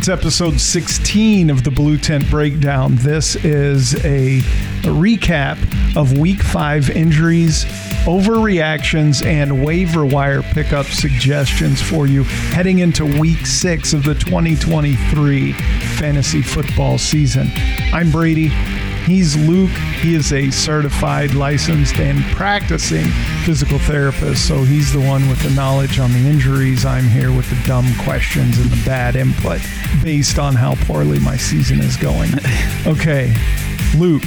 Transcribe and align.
It's 0.00 0.08
episode 0.08 0.58
16 0.58 1.50
of 1.50 1.62
the 1.62 1.70
Blue 1.70 1.98
Tent 1.98 2.30
Breakdown. 2.30 2.96
This 2.96 3.36
is 3.36 4.02
a, 4.02 4.38
a 4.38 4.88
recap 4.88 5.58
of 5.94 6.16
week 6.16 6.40
five 6.40 6.88
injuries, 6.88 7.66
overreactions, 8.06 9.22
and 9.22 9.62
waiver 9.62 10.06
wire 10.06 10.40
pickup 10.40 10.86
suggestions 10.86 11.82
for 11.82 12.06
you 12.06 12.22
heading 12.22 12.78
into 12.78 13.04
week 13.20 13.44
six 13.44 13.92
of 13.92 14.02
the 14.02 14.14
2023 14.14 15.52
fantasy 15.52 16.40
football 16.40 16.96
season. 16.96 17.50
I'm 17.92 18.10
Brady. 18.10 18.50
He's 19.10 19.36
Luke. 19.36 19.76
He 20.02 20.14
is 20.14 20.32
a 20.32 20.52
certified, 20.52 21.34
licensed, 21.34 21.96
and 21.96 22.22
practicing 22.36 23.06
physical 23.44 23.80
therapist. 23.80 24.46
So 24.46 24.62
he's 24.62 24.92
the 24.92 25.00
one 25.00 25.28
with 25.28 25.42
the 25.42 25.50
knowledge 25.50 25.98
on 25.98 26.12
the 26.12 26.28
injuries. 26.28 26.84
I'm 26.84 27.08
here 27.08 27.32
with 27.32 27.50
the 27.50 27.60
dumb 27.66 27.92
questions 28.04 28.56
and 28.60 28.70
the 28.70 28.80
bad 28.86 29.16
input 29.16 29.62
based 30.04 30.38
on 30.38 30.54
how 30.54 30.76
poorly 30.84 31.18
my 31.18 31.36
season 31.36 31.80
is 31.80 31.96
going. 31.96 32.30
Okay, 32.86 33.34
Luke, 33.96 34.24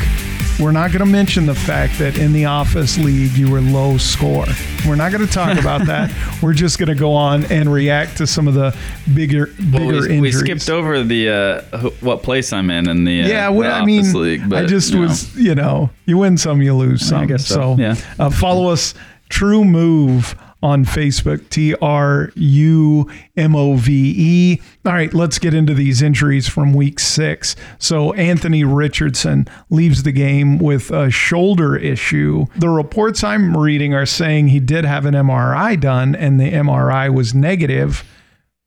we're 0.60 0.72
not 0.72 0.92
going 0.92 1.00
to 1.00 1.12
mention 1.12 1.46
the 1.46 1.56
fact 1.56 1.98
that 2.00 2.18
in 2.18 2.32
the 2.32 2.46
office 2.46 2.98
league 2.98 3.32
you 3.32 3.50
were 3.50 3.62
low 3.62 3.98
score. 3.98 4.46
We're 4.88 4.96
not 4.96 5.12
going 5.12 5.26
to 5.26 5.32
talk 5.32 5.58
about 5.58 5.86
that. 5.88 6.12
We're 6.42 6.54
just 6.54 6.78
going 6.78 6.90
to 6.90 6.96
go 6.96 7.14
on 7.14 7.46
and 7.46 7.72
react 7.72 8.18
to 8.18 8.28
some 8.28 8.48
of 8.48 8.54
the 8.54 8.76
bigger, 9.14 9.48
bigger 9.48 9.86
Well, 9.86 10.08
we, 10.10 10.22
we 10.22 10.32
skipped 10.32 10.70
over 10.70 11.04
the 11.04 11.30
uh, 11.30 11.90
what 12.02 12.24
place 12.24 12.54
I'm 12.54 12.70
in 12.70 12.88
in 12.88 13.04
the 13.04 13.24
uh, 13.24 13.28
Yeah, 13.28 13.50
well, 13.50 13.70
the 13.70 13.82
I 13.82 13.86
mean, 13.86 14.14
league, 14.14 14.48
but, 14.48 14.64
I 14.64 14.68
just 14.68 14.94
was, 14.94 15.36
you 15.36 15.56
know, 15.56 15.90
you 16.06 16.18
win 16.20 16.38
some, 16.38 16.62
you 16.62 16.76
lose 16.76 17.08
some. 17.08 17.26
guess 17.28 17.46
so, 17.46 17.76
yeah. 17.78 17.96
uh, 18.20 18.30
follow 18.30 18.70
us, 18.70 18.94
TruMove 19.30 20.38
on 20.64 20.86
Facebook, 20.86 21.48
T 21.50 21.76
R 21.82 22.32
U 22.36 23.08
M 23.38 23.56
O 23.56 23.76
V 23.76 24.14
E. 24.18 24.62
All 24.86 24.94
right, 24.94 25.14
let's 25.14 25.38
get 25.38 25.54
into 25.54 25.74
these 25.74 26.02
injuries 26.02 26.48
from 26.48 26.74
week 26.74 27.00
six. 27.00 27.56
So, 27.78 28.14
Anthony 28.14 28.64
Richardson 28.64 29.46
leaves 29.70 30.04
the 30.04 30.12
game 30.14 30.58
with 30.58 30.90
a 30.90 31.12
shoulder 31.12 31.76
issue. 31.76 32.46
The 32.56 32.70
reports 32.70 33.24
I'm 33.24 33.56
reading 33.58 33.94
are 33.94 34.06
saying 34.06 34.48
he 34.48 34.60
did 34.62 34.86
have 34.86 35.06
an 35.06 35.14
MRI 35.14 35.80
done 35.80 36.16
and 36.16 36.40
the 36.40 36.52
MRI 36.52 37.14
was 37.14 37.36
negative, 37.36 38.04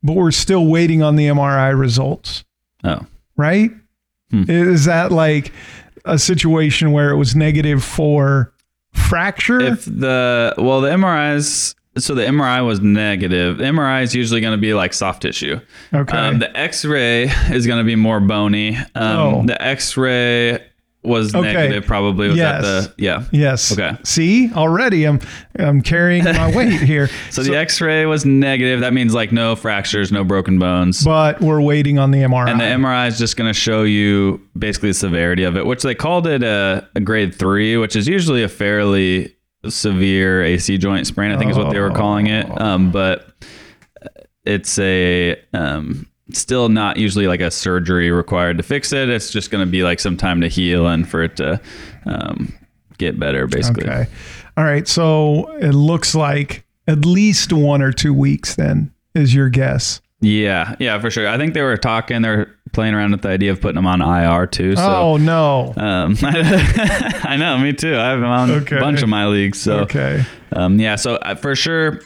but 0.03 0.13
we're 0.17 0.31
still 0.31 0.67
waiting 0.67 1.03
on 1.03 1.17
the 1.17 1.27
MRI 1.29 1.77
results 1.77 2.45
Oh, 2.85 3.07
right? 3.37 3.71
Hmm. 4.31 4.45
Is 4.49 4.85
that 4.85 5.11
like 5.13 5.51
a 6.05 6.19
situation 6.19 6.93
where 6.93 7.11
it 7.11 7.17
was 7.17 7.35
negative 7.35 7.83
for 7.83 8.53
fracture? 8.93 9.61
if 9.61 9.85
the 9.87 10.55
well 10.59 10.81
the 10.83 10.91
MRIs 10.91 11.75
so 11.99 12.15
the 12.15 12.23
MRI 12.23 12.65
was 12.65 12.81
negative. 12.81 13.59
The 13.59 13.65
MRI 13.65 14.03
is 14.03 14.15
usually 14.15 14.41
going 14.41 14.55
to 14.57 14.61
be 14.61 14.75
like 14.75 14.93
soft 14.93 15.23
tissue. 15.23 15.61
Okay. 15.95 16.17
Um, 16.17 16.39
the 16.39 16.57
X-ray 16.57 17.25
is 17.51 17.67
going 17.67 17.79
to 17.79 17.85
be 17.85 17.97
more 17.97 18.21
bony. 18.21 18.77
Um, 18.95 19.17
Oh. 19.19 19.43
The 19.47 19.61
X-ray 19.63 20.63
was 21.03 21.33
Okay. 21.37 21.53
negative. 21.53 21.87
Probably 21.87 22.27
was 22.29 22.37
Yes. 22.37 22.63
that 22.65 22.97
the 22.97 23.03
yeah. 23.05 23.25
yes. 23.31 23.71
okay. 23.73 23.97
See, 24.03 24.53
already 24.53 25.05
I'm 25.05 25.21
I'm 25.57 25.81
carrying 25.81 26.25
my 26.25 26.53
weight 26.57 26.81
here. 26.81 27.09
So, 27.31 27.45
the 27.45 27.55
X-ray 27.57 28.07
was 28.07 28.27
negative. 28.27 28.81
That 28.81 28.93
means 28.93 29.15
like 29.15 29.31
no 29.31 29.55
fractures, 29.55 30.11
no 30.11 30.25
broken 30.25 30.59
bones. 30.59 31.05
but 31.05 31.41
we're 31.41 31.61
waiting 31.61 32.01
on 32.01 32.11
the 32.11 32.19
MRI. 32.23 32.49
And 32.51 32.59
the 32.59 32.65
MRI 32.65 33.07
is 33.07 33.19
just 33.19 33.37
going 33.37 33.49
to 33.49 33.55
show 33.59 33.85
you 33.85 34.41
basically 34.59 34.91
the 34.91 34.95
severity 34.95 35.45
of 35.45 35.57
it, 35.57 35.65
which 35.65 35.83
they 35.85 35.95
called 35.95 36.27
it 36.27 36.43
a, 36.43 36.89
a 36.97 37.01
grade 37.01 37.33
three, 37.37 37.77
which 37.77 37.95
is 37.95 38.09
usually 38.09 38.43
a 38.43 38.49
fairly 38.49 39.36
severe 39.71 40.43
AC 40.43 40.79
joint 40.79 41.07
sprain. 41.07 41.31
I 41.31 41.39
think 41.39 41.51
is 41.51 41.59
what 41.59 41.71
they 41.71 41.81
were 41.81 41.91
calling 41.91 42.27
it. 42.27 42.47
Um, 42.61 42.91
but 42.91 43.29
it's 44.45 44.79
a 44.79 45.41
um, 45.53 46.07
still 46.33 46.69
not 46.69 46.97
usually 46.97 47.27
like 47.27 47.41
a 47.41 47.51
surgery 47.51 48.11
required 48.11 48.57
to 48.59 48.63
fix 48.63 48.93
it. 48.93 49.09
It's 49.09 49.31
just 49.31 49.51
going 49.51 49.65
to 49.65 49.71
be 49.71 49.83
like 49.83 50.01
some 50.01 50.17
time 50.17 50.41
to 50.41 50.49
heal 50.49 50.87
and 50.87 51.09
for 51.09 51.23
it 51.23 51.37
to 51.37 51.61
um, 52.07 52.55
get 52.99 53.19
better, 53.19 53.47
basically. 53.47 53.89
okay. 53.89 54.07
All 54.57 54.65
right. 54.65 54.89
So 54.89 55.49
it 55.59 55.73
looks 55.73 56.15
like 56.15 56.65
at 56.87 57.05
least 57.05 57.53
one 57.53 57.83
or 57.83 57.93
two 57.93 58.15
weeks 58.15 58.55
then 58.55 58.93
is 59.15 59.35
your 59.35 59.49
guess. 59.49 60.01
Yeah, 60.21 60.77
yeah, 60.79 60.99
for 60.99 61.11
sure. 61.11 61.29
I 61.29 61.37
think 61.37 61.53
they 61.53 61.63
were 61.63 61.77
talking. 61.77 62.23
They 62.23 62.31
were 62.31 62.56
playing 62.77 62.95
around 62.95 63.11
with 63.13 63.23
the 63.23 63.29
idea 63.31 63.51
of 63.51 63.61
putting 63.61 63.75
them 63.77 63.87
on 63.87 64.01
IR 64.03 64.47
too. 64.47 64.77
So. 64.77 64.83
oh 64.85 65.17
no. 65.17 65.73
Um, 65.77 66.17
I 66.23 67.37
know, 67.39 67.59
me 67.59 67.73
too. 67.73 67.97
I 67.97 68.11
have 68.11 68.21
them 68.21 68.29
on 68.29 68.51
Okay. 68.51 68.77
a 68.77 68.81
bunch 68.81 69.03
of 69.03 69.09
my 69.09 69.27
leagues. 69.27 69.59
So, 69.61 69.79
okay. 69.81 70.25
um, 70.53 70.79
yeah, 70.79 70.95
so 70.97 71.17
uh, 71.17 71.35
for 71.35 71.57
sure, 71.57 72.01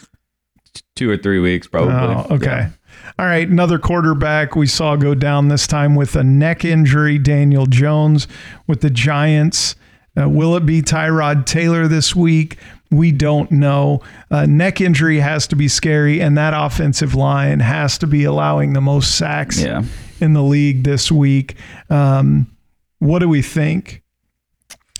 two 0.96 1.10
or 1.10 1.16
three 1.16 1.40
weeks 1.40 1.66
probably. 1.66 1.92
Oh, 1.94 2.36
okay. 2.36 2.46
Yeah. 2.46 2.70
All 3.18 3.26
right. 3.26 3.46
Another 3.48 3.78
quarterback 3.78 4.54
we 4.56 4.66
saw 4.68 4.94
go 4.96 5.14
down 5.14 5.48
this 5.48 5.66
time 5.66 5.96
with 5.96 6.14
a 6.16 6.22
neck 6.24 6.64
injury, 6.64 7.18
Daniel 7.18 7.66
Jones 7.66 8.28
with 8.66 8.80
the 8.80 8.90
Giants. 8.90 9.74
Uh, 10.18 10.28
will 10.28 10.56
it 10.56 10.64
be 10.64 10.82
Tyrod 10.82 11.46
Taylor 11.46 11.88
this 11.88 12.14
week? 12.16 12.56
We 12.92 13.12
don't 13.12 13.50
know. 13.50 14.00
Uh, 14.30 14.46
neck 14.46 14.80
injury 14.80 15.18
has 15.20 15.46
to 15.48 15.56
be 15.56 15.68
scary, 15.68 16.20
and 16.20 16.36
that 16.38 16.54
offensive 16.56 17.14
line 17.14 17.60
has 17.60 17.98
to 17.98 18.06
be 18.06 18.24
allowing 18.24 18.72
the 18.72 18.80
most 18.80 19.16
sacks 19.16 19.60
Yeah. 19.60 19.82
In 20.20 20.32
the 20.32 20.42
league 20.42 20.84
this 20.84 21.10
week. 21.10 21.56
Um, 21.88 22.54
what 22.98 23.20
do 23.20 23.28
we 23.28 23.42
think? 23.42 24.02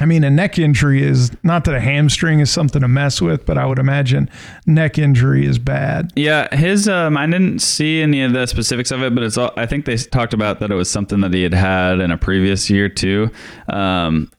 I 0.01 0.07
mean, 0.07 0.25
a 0.25 0.31
neck 0.31 0.59
injury 0.59 1.03
is 1.03 1.31
not 1.43 1.65
that 1.65 1.75
a 1.75 1.81
hamstring 1.81 2.41
is 2.41 2.51
something 2.51 2.81
to 2.81 2.89
mess 2.89 3.21
with, 3.21 3.45
but 3.45 3.59
I 3.59 3.67
would 3.67 3.79
imagine 3.79 4.31
neck 4.65 4.97
injury 4.97 5.45
is 5.45 5.59
bad. 5.59 6.11
Yeah, 6.17 6.55
his 6.57 6.89
um, 6.89 7.19
I 7.19 7.27
didn't 7.27 7.59
see 7.59 8.01
any 8.01 8.23
of 8.23 8.33
the 8.33 8.47
specifics 8.47 8.91
of 8.91 9.03
it, 9.03 9.15
but 9.15 9.23
it's 9.23 9.37
all, 9.37 9.53
I 9.59 9.67
think 9.67 9.85
they 9.85 9.99
talked 9.99 10.33
about 10.33 10.61
that 10.61 10.71
it 10.71 10.75
was 10.75 10.91
something 10.91 11.21
that 11.21 11.35
he 11.35 11.43
had 11.43 11.53
had 11.53 12.01
in 12.01 12.11
a 12.11 12.17
previous 12.17 12.71
year 12.71 12.89
too. 12.89 13.31
Um, 13.69 14.31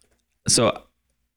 so 0.48 0.82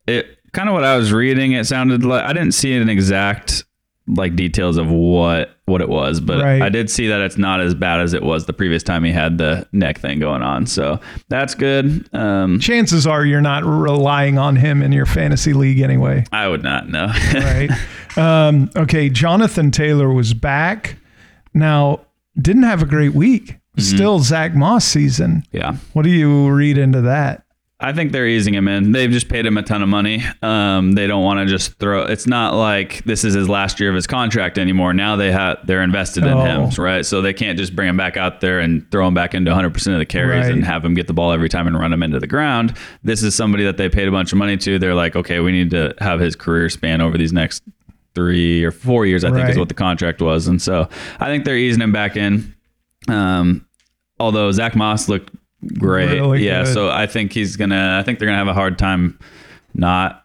it 0.07 0.39
kind 0.53 0.71
of 0.71 0.73
what 0.73 0.85
I 0.85 0.97
was 0.97 1.13
reading, 1.13 1.53
it 1.53 1.67
sounded 1.67 2.03
like 2.03 2.25
I 2.25 2.33
didn't 2.33 2.53
see 2.53 2.75
an 2.75 2.89
exact 2.89 3.65
like 4.07 4.37
details 4.37 4.79
of 4.79 4.89
what 4.89 5.54
what 5.67 5.81
it 5.81 5.89
was, 5.89 6.21
but 6.21 6.43
Right. 6.43 6.61
I 6.61 6.69
did 6.69 6.91
see 6.91 7.09
that 7.09 7.21
it's 7.23 7.39
not 7.39 7.61
as 7.61 7.75
bad 7.75 8.01
as 8.01 8.13
it 8.13 8.23
was 8.23 8.45
the 8.45 8.53
previous 8.53 8.83
time 8.83 9.03
he 9.05 9.13
had 9.13 9.39
the 9.39 9.67
neck 9.73 9.99
thing 9.99 10.21
going 10.21 10.43
on. 10.43 10.67
So 10.67 11.01
that's 11.29 11.55
good. 11.55 12.07
Um, 12.15 12.61
chances 12.61 13.07
are 13.07 13.25
you're 13.25 13.41
not 13.41 13.65
relying 13.65 14.37
on 14.37 14.57
him 14.57 14.83
in 14.83 14.93
your 14.93 15.07
fantasy 15.07 15.55
league 15.55 15.81
anyway, 15.81 16.25
I 16.33 16.49
would 16.49 16.63
not 16.63 16.89
know. 16.91 17.07
right? 17.35 17.71
um, 18.19 18.71
okay, 18.77 19.09
Jonathan 19.09 19.71
Taylor 19.71 20.13
was 20.13 20.35
back. 20.35 20.97
Now, 21.55 22.01
didn't 22.39 22.65
have 22.65 22.83
a 22.83 22.87
great 22.87 23.15
week. 23.15 23.57
Still 23.77 24.21
Zach 24.21 24.55
Moss 24.55 24.85
season. 24.85 25.45
yeah. 25.51 25.77
What 25.95 26.03
do 26.05 26.11
you 26.11 26.49
read 26.51 26.79
into 26.79 27.01
that? 27.03 27.44
I 27.85 27.93
think 27.93 28.13
they're 28.13 28.27
easing 28.27 28.55
him 28.55 28.67
in. 28.67 28.93
They've 28.93 29.11
just 29.11 29.29
paid 29.29 29.45
him 29.45 29.59
a 29.59 29.63
ton 29.63 29.83
of 29.83 29.89
money. 29.91 30.25
Um, 30.41 30.93
they 30.93 31.07
don't 31.07 31.23
want 31.23 31.41
to 31.41 31.47
just 31.47 31.75
throw. 31.79 32.05
It's 32.05 32.27
not 32.27 32.55
like 32.55 33.05
this 33.05 33.25
is 33.25 33.35
his 33.35 33.47
last 33.49 33.79
year 33.79 33.91
of 33.91 33.95
his 33.95 34.07
contract 34.07 34.57
anymore. 34.59 34.95
Now 34.95 35.17
they 35.17 35.31
have 35.31 35.59
they're 35.67 35.83
invested 35.83 36.25
in 36.25 36.33
Oh. 36.33 36.67
him, 36.67 36.71
right? 36.83 37.05
So 37.05 37.21
they 37.21 37.35
can't 37.35 37.59
just 37.59 37.77
bring 37.77 37.89
him 37.89 37.97
back 37.99 38.17
out 38.17 38.41
there 38.41 38.59
and 38.61 38.91
throw 38.91 39.07
him 39.07 39.13
back 39.13 39.35
into 39.35 39.51
100 39.51 39.75
percent 39.75 39.95
of 39.95 39.99
the 39.99 40.07
carries 40.07 40.47
Right. 40.47 40.53
and 40.55 40.65
have 40.65 40.83
him 40.85 40.95
get 40.95 41.07
the 41.09 41.13
ball 41.13 41.31
every 41.31 41.49
time 41.51 41.67
and 41.67 41.79
run 41.79 41.93
him 41.93 42.03
into 42.03 42.19
the 42.19 42.27
ground. 42.27 42.75
This 43.03 43.23
is 43.23 43.35
somebody 43.35 43.65
that 43.65 43.77
they 43.77 43.91
paid 43.91 44.09
a 44.09 44.11
bunch 44.11 44.33
of 44.33 44.39
money 44.39 44.57
to. 44.57 44.79
They're 44.79 44.95
like, 44.95 45.15
okay, 45.15 45.41
we 45.41 45.53
need 45.53 45.71
to 45.73 45.95
have 46.01 46.21
his 46.21 46.35
career 46.35 46.71
span 46.71 47.03
over 47.03 47.19
these 47.19 47.35
next 47.35 47.63
three 48.15 48.65
or 48.65 48.71
four 48.71 49.05
years. 49.05 49.25
I 49.25 49.29
think 49.29 49.41
Right. 49.43 49.51
is 49.51 49.59
what 49.59 49.69
the 49.69 49.75
contract 49.75 50.23
was, 50.23 50.47
and 50.49 50.63
so 50.63 50.89
I 51.21 51.27
think 51.27 51.45
they're 51.45 51.59
easing 51.59 51.83
him 51.83 51.93
back 51.93 52.17
in. 52.17 52.55
Um, 53.09 53.67
although 54.19 54.51
Zach 54.53 54.75
Moss 54.75 55.09
looked 55.09 55.35
great. 55.79 56.11
Really 56.11 56.45
yeah, 56.47 56.65
good. 56.65 56.75
so 56.75 56.91
I 56.91 57.07
think 57.07 57.33
he's 57.33 57.57
gonna. 57.57 57.99
I 58.01 58.03
think 58.05 58.19
they're 58.19 58.27
gonna 58.27 58.39
have 58.39 58.49
a 58.49 58.55
hard 58.55 58.79
time 58.79 59.19
not 59.75 60.21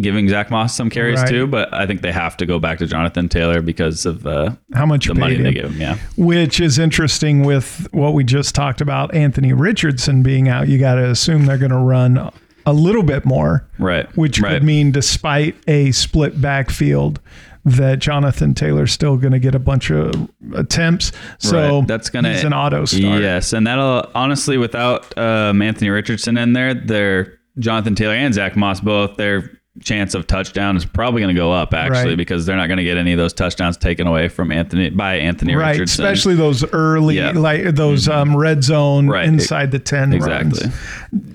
giving 0.00 0.28
Zach 0.28 0.48
Moss 0.50 0.76
some 0.76 0.90
carries 0.90 1.18
Right. 1.20 1.28
too. 1.28 1.46
But 1.48 1.72
I 1.74 1.86
think 1.86 2.02
they 2.02 2.12
have 2.12 2.36
to 2.36 2.46
go 2.46 2.58
back 2.60 2.78
to 2.78 2.86
Jonathan 2.86 3.28
Taylor 3.28 3.60
because 3.60 4.06
of 4.06 4.26
uh, 4.26 4.50
How 4.74 4.86
much 4.86 5.06
the 5.06 5.14
money 5.14 5.36
paid 5.36 5.44
they 5.44 5.48
him? 5.48 5.54
give 5.54 5.70
him. 5.72 5.80
Yeah, 5.80 5.98
Which 6.16 6.60
is 6.60 6.78
interesting 6.78 7.42
with 7.44 7.88
what 7.92 8.14
we 8.14 8.22
just 8.22 8.54
talked 8.54 8.80
about 8.80 9.12
Anthony 9.14 9.52
Richardson 9.52 10.22
being 10.22 10.48
out. 10.48 10.68
You 10.68 10.78
got 10.78 10.94
to 10.96 11.10
assume 11.10 11.46
they're 11.46 11.58
going 11.58 11.72
to 11.72 11.78
run 11.78 12.30
a 12.68 12.72
little 12.72 13.02
bit 13.02 13.24
more, 13.24 13.66
right. 13.78 14.06
which 14.16 14.40
right. 14.40 14.54
could 14.54 14.62
mean 14.62 14.92
despite 14.92 15.56
a 15.66 15.90
split 15.92 16.38
backfield 16.40 17.18
that 17.64 17.98
Jonathan 17.98 18.54
Taylor's 18.54 18.92
still 18.92 19.16
going 19.16 19.32
to 19.32 19.38
get 19.38 19.54
a 19.54 19.58
bunch 19.58 19.90
of 19.90 20.28
attempts. 20.54 21.12
So 21.38 21.78
Right. 21.78 21.88
that's 21.88 22.10
gonna 22.10 22.32
he's 22.32 22.44
an 22.44 22.52
auto 22.52 22.84
start. 22.84 23.22
Yes, 23.22 23.52
and 23.52 23.66
that'll 23.66 24.10
honestly 24.14 24.58
without 24.58 25.16
um, 25.18 25.62
Anthony 25.62 25.90
Richardson 25.90 26.36
in 26.36 26.52
there, 26.52 26.74
their 26.74 27.38
Jonathan 27.58 27.94
Taylor 27.94 28.14
and 28.14 28.32
Zach 28.34 28.54
Moss 28.54 28.80
both 28.80 29.16
their 29.16 29.57
chance 29.80 30.14
of 30.14 30.26
touchdown 30.26 30.76
is 30.76 30.84
probably 30.84 31.20
going 31.22 31.34
to 31.34 31.38
go 31.40 31.52
up 31.52 31.72
actually 31.74 32.08
Right. 32.10 32.16
because 32.16 32.44
they're 32.46 32.56
not 32.56 32.66
going 32.66 32.78
to 32.78 32.84
get 32.84 32.96
any 32.96 33.12
of 33.12 33.18
those 33.18 33.32
touchdowns 33.32 33.76
taken 33.76 34.06
away 34.06 34.28
from 34.28 34.50
Anthony 34.52 34.90
by 34.90 35.16
Anthony 35.16 35.54
Right, 35.54 35.72
Richardson. 35.72 36.04
especially 36.04 36.34
those 36.34 36.64
early, 36.72 37.16
Yeah. 37.16 37.30
Mm-hmm. 37.30 37.38
like 37.38 37.62
those 37.74 38.08
um, 38.08 38.36
red 38.36 38.64
zone 38.64 39.08
Right. 39.08 39.26
inside 39.26 39.70
the 39.70 39.78
ten 39.78 40.12
exactly. 40.12 40.62
runs. 40.66 40.74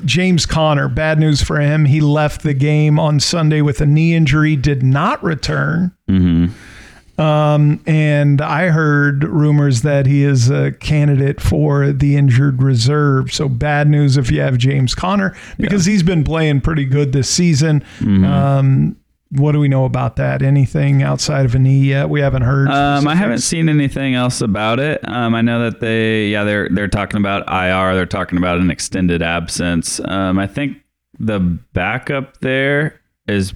James 0.06 0.45
Conner, 0.45 0.88
bad 0.88 1.19
news 1.19 1.42
for 1.42 1.60
him. 1.60 1.86
He 1.86 2.01
left 2.01 2.44
the 2.44 2.54
game 2.54 3.00
on 3.00 3.19
Sunday 3.19 3.62
with 3.62 3.81
a 3.81 3.86
knee 3.86 4.13
injury, 4.16 4.56
did 4.56 4.84
not 4.84 5.24
return. 5.24 5.92
hmm 6.07 6.48
Um, 7.18 7.81
and 7.86 8.42
I 8.42 8.69
heard 8.69 9.24
rumors 9.24 9.83
that 9.83 10.07
he 10.07 10.24
is 10.24 10.50
a 10.50 10.71
candidate 10.71 11.39
for 11.39 11.92
the 11.92 12.15
injured 12.18 12.62
reserve. 12.63 13.31
So 13.31 13.48
bad 13.48 13.88
news 13.88 14.18
if 14.18 14.31
you 14.31 14.42
have 14.42 14.57
James 14.57 14.95
Conner 14.95 15.36
because 15.57 15.86
he's 15.86 16.04
been 16.04 16.24
playing 16.24 16.62
pretty 16.62 16.86
good 16.86 17.12
this 17.12 17.30
season. 17.30 17.83
Mm-hmm. 18.00 18.25
Um, 18.25 18.98
what 19.36 19.54
do 19.54 19.60
we 19.60 19.68
know 19.68 19.86
about 19.86 20.15
that? 20.18 20.42
Anything 20.42 21.01
outside 21.01 21.45
of 21.45 21.56
a 21.56 21.60
knee 21.60 21.86
yet? 21.86 22.10
We 22.10 22.21
haven't 22.21 22.44
heard. 22.44 22.69
Um, 22.69 23.07
I 23.07 23.16
haven't 23.16 23.39
seen 23.39 23.68
anything 23.68 24.13
else 24.13 24.42
about 24.42 24.80
it. 24.80 25.07
Um, 25.07 25.33
I 25.33 25.42
know 25.42 25.69
that 25.69 25.80
they, 25.80 26.27
yeah, 26.27 26.44
they're 26.44 26.69
they're 26.69 26.88
talking 26.88 27.18
about 27.18 27.42
IR. 27.48 27.95
They're 27.95 28.06
talking 28.06 28.38
about 28.38 28.59
an 28.59 28.69
extended 28.69 29.24
absence. 29.24 30.00
Um, 30.06 30.38
I 30.38 30.45
think 30.45 30.77
the 31.19 31.39
backup 31.39 32.42
there 32.42 33.00
is 33.27 33.54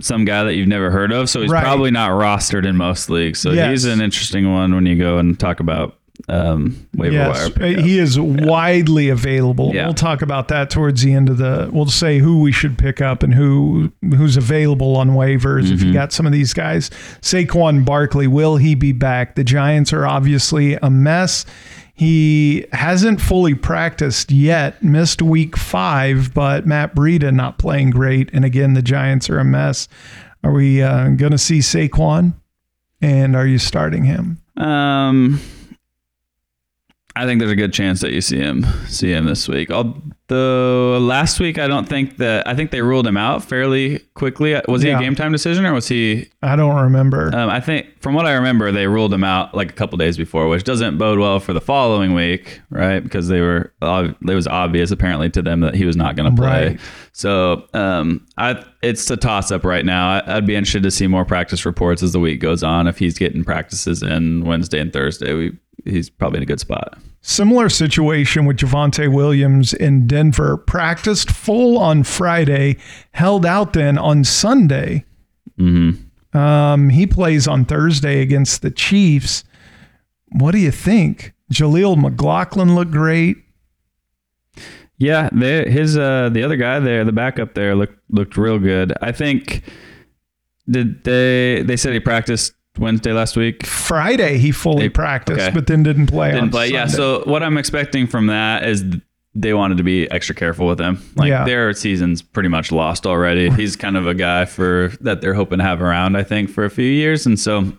some 0.00 0.24
guy 0.24 0.44
that 0.44 0.54
you've 0.54 0.68
never 0.68 0.90
heard 0.90 1.12
of, 1.12 1.28
so 1.28 1.42
he's 1.42 1.50
Right. 1.50 1.62
probably 1.62 1.90
not 1.90 2.10
rostered 2.10 2.64
in 2.66 2.76
most 2.76 3.10
leagues. 3.10 3.38
So 3.40 3.52
Yes. 3.52 3.70
he's 3.70 3.84
an 3.86 4.00
interesting 4.00 4.50
one 4.50 4.74
when 4.74 4.86
you 4.86 4.96
go 4.96 5.18
and 5.18 5.38
talk 5.38 5.60
about 5.60 5.96
um, 6.30 6.74
waiver 6.96 7.12
Yes, 7.14 7.36
wire. 7.36 7.46
uh, 7.46 7.50
pickup. 7.50 7.84
he 7.84 7.98
is 7.98 8.18
widely 8.18 9.10
available. 9.10 9.72
Yeah. 9.74 9.84
We'll 9.84 9.92
talk 9.94 10.22
about 10.22 10.48
that 10.48 10.70
towards 10.70 11.02
the 11.02 11.12
end 11.12 11.28
of 11.28 11.36
the. 11.36 11.68
We'll 11.70 11.86
say 11.86 12.18
who 12.20 12.40
we 12.40 12.52
should 12.52 12.78
pick 12.78 13.02
up 13.02 13.22
and 13.22 13.34
who 13.34 13.92
who's 14.02 14.38
available 14.38 14.96
on 14.96 15.10
waivers. 15.10 15.70
If 15.70 15.82
you 15.82 15.92
got 15.92 16.14
some 16.14 16.24
of 16.24 16.32
these 16.32 16.54
guys, 16.54 16.90
Saquon 17.20 17.84
Barkley, 17.84 18.26
will 18.26 18.56
he 18.56 18.74
be 18.74 18.92
back? 18.92 19.34
The 19.34 19.44
Giants 19.44 19.92
are 19.92 20.06
obviously 20.06 20.74
a 20.82 20.88
mess. 20.88 21.44
He 21.96 22.66
hasn't 22.72 23.22
fully 23.22 23.54
practiced 23.54 24.30
yet. 24.30 24.82
Missed 24.82 25.22
week 25.22 25.56
five, 25.56 26.34
but 26.34 26.66
Matt 26.66 26.94
Breida 26.94 27.34
not 27.34 27.58
playing 27.58 27.90
great. 27.90 28.28
And 28.34 28.44
again, 28.44 28.74
the 28.74 28.82
Giants 28.82 29.30
are 29.30 29.38
a 29.38 29.44
mess. 29.44 29.88
Are 30.44 30.52
we 30.52 30.82
uh, 30.82 31.08
going 31.08 31.32
to 31.32 31.38
see 31.38 31.60
Saquon? 31.60 32.34
And 33.00 33.34
are 33.34 33.46
you 33.46 33.58
starting 33.58 34.04
him? 34.04 34.42
Um, 34.58 35.40
I 37.16 37.24
think 37.24 37.38
there's 37.40 37.50
a 37.52 37.56
good 37.56 37.72
chance 37.72 38.00
that 38.02 38.12
you 38.12 38.20
see 38.20 38.36
him 38.38 38.64
see 38.86 39.10
him 39.12 39.24
this 39.24 39.48
week. 39.48 39.70
Although 39.70 40.98
last 41.00 41.40
week 41.40 41.58
I 41.58 41.66
don't 41.66 41.88
think 41.88 42.18
that 42.18 42.46
I 42.46 42.54
think 42.54 42.70
they 42.70 42.82
ruled 42.82 43.06
him 43.06 43.16
out 43.16 43.42
fairly 43.44 44.00
quickly. 44.14 44.60
Was 44.68 44.82
he 44.82 44.88
Yeah. 44.88 44.98
a 44.98 45.00
game 45.00 45.14
time 45.14 45.32
decision 45.32 45.64
or 45.66 45.72
was 45.72 45.88
he? 45.88 46.28
I 46.42 46.56
don't 46.56 46.80
remember. 46.80 47.34
Um, 47.34 47.48
I 47.50 47.60
think 47.60 47.86
from 48.00 48.14
what 48.14 48.26
I 48.26 48.32
remember, 48.34 48.70
they 48.72 48.86
ruled 48.86 49.12
him 49.12 49.24
out 49.24 49.54
like 49.54 49.70
a 49.70 49.74
couple 49.74 49.96
days 49.98 50.16
before, 50.16 50.48
which 50.48 50.64
doesn't 50.64 50.98
bode 50.98 51.18
well 51.18 51.40
for 51.40 51.52
the 51.52 51.60
following 51.60 52.14
week, 52.14 52.60
right? 52.70 53.00
Because 53.02 53.28
they 53.28 53.40
were 53.40 53.72
it 53.82 54.34
was 54.34 54.46
obvious 54.46 54.90
apparently 54.90 55.30
to 55.30 55.42
them 55.42 55.60
that 55.60 55.74
he 55.74 55.84
was 55.84 55.96
not 55.96 56.16
going 56.16 56.30
to 56.34 56.36
play. 56.40 56.68
Right. 56.68 56.80
So 57.12 57.66
um, 57.72 58.26
I 58.36 58.62
it's 58.82 59.10
a 59.10 59.16
toss 59.16 59.50
up 59.50 59.64
right 59.64 59.84
now. 59.84 60.08
I, 60.18 60.36
I'd 60.36 60.46
be 60.46 60.54
interested 60.54 60.82
to 60.82 60.90
see 60.90 61.06
more 61.06 61.24
practice 61.24 61.64
reports 61.64 62.02
as 62.02 62.12
the 62.12 62.20
week 62.20 62.40
goes 62.40 62.62
on. 62.62 62.86
If 62.86 62.98
he's 62.98 63.18
getting 63.18 63.42
practices 63.42 64.02
in 64.02 64.44
Wednesday 64.44 64.80
and 64.80 64.92
Thursday, 64.92 65.32
we 65.32 65.56
he's 65.84 66.10
probably 66.10 66.38
in 66.38 66.42
a 66.42 66.46
good 66.46 66.60
spot. 66.60 66.98
Similar 67.20 67.68
situation 67.68 68.44
with 68.44 68.58
Javonte 68.58 69.12
Williams 69.12 69.74
in 69.74 70.06
Denver. 70.06 70.56
Practiced 70.56 71.30
full 71.30 71.78
on 71.78 72.04
Friday, 72.04 72.76
held 73.12 73.44
out 73.44 73.72
then 73.72 73.98
on 73.98 74.24
Sunday. 74.24 75.04
Mm-hmm. 75.58 76.38
Um, 76.38 76.90
he 76.90 77.06
plays 77.06 77.48
on 77.48 77.64
Thursday 77.64 78.20
against 78.20 78.62
the 78.62 78.70
Chiefs. 78.70 79.42
What 80.32 80.52
do 80.52 80.58
you 80.58 80.70
think? 80.70 81.32
Jaleel 81.52 81.96
McLaughlin 81.96 82.74
looked 82.74 82.90
great. 82.90 83.38
Yeah, 84.98 85.28
they, 85.32 85.70
his 85.70 85.96
uh, 85.96 86.30
the 86.32 86.42
other 86.42 86.56
guy 86.56 86.80
there, 86.80 87.04
the 87.04 87.12
backup 87.12 87.54
there, 87.54 87.74
looked 87.74 87.98
looked 88.08 88.36
real 88.36 88.58
good. 88.58 88.92
I 89.02 89.12
think 89.12 89.62
did 90.68 91.04
they 91.04 91.62
they 91.62 91.76
said 91.76 91.92
he 91.92 92.00
practiced 92.00 92.52
Wednesday 92.78 93.12
last 93.12 93.36
week. 93.36 93.64
Friday 93.66 94.38
he 94.38 94.52
fully 94.52 94.84
They- 94.84 94.88
practiced, 94.90 95.40
okay. 95.40 95.54
but 95.54 95.66
then 95.66 95.82
didn't 95.82 96.06
play. 96.08 96.28
Didn't 96.30 96.44
on 96.44 96.50
play. 96.50 96.68
Yeah. 96.68 96.86
So 96.86 97.22
what 97.24 97.42
I'm 97.42 97.58
expecting 97.58 98.06
from 98.06 98.26
that 98.28 98.64
is 98.64 98.84
they 99.34 99.52
wanted 99.52 99.76
to 99.76 99.84
be 99.84 100.10
extra 100.10 100.34
careful 100.34 100.66
with 100.66 100.80
him. 100.80 100.98
Like 101.16 101.28
Yeah. 101.28 101.44
their 101.44 101.72
season's 101.74 102.22
pretty 102.22 102.48
much 102.48 102.72
lost 102.72 103.06
already. 103.06 103.50
He's 103.50 103.76
kind 103.76 103.96
of 103.96 104.06
a 104.06 104.14
guy 104.14 104.46
for 104.46 104.92
that 105.02 105.20
they're 105.20 105.34
hoping 105.34 105.58
to 105.58 105.64
have 105.64 105.82
around. 105.82 106.16
I 106.16 106.22
think 106.22 106.48
for 106.50 106.64
a 106.64 106.70
few 106.70 106.90
years, 106.90 107.26
and 107.26 107.38
so 107.38 107.72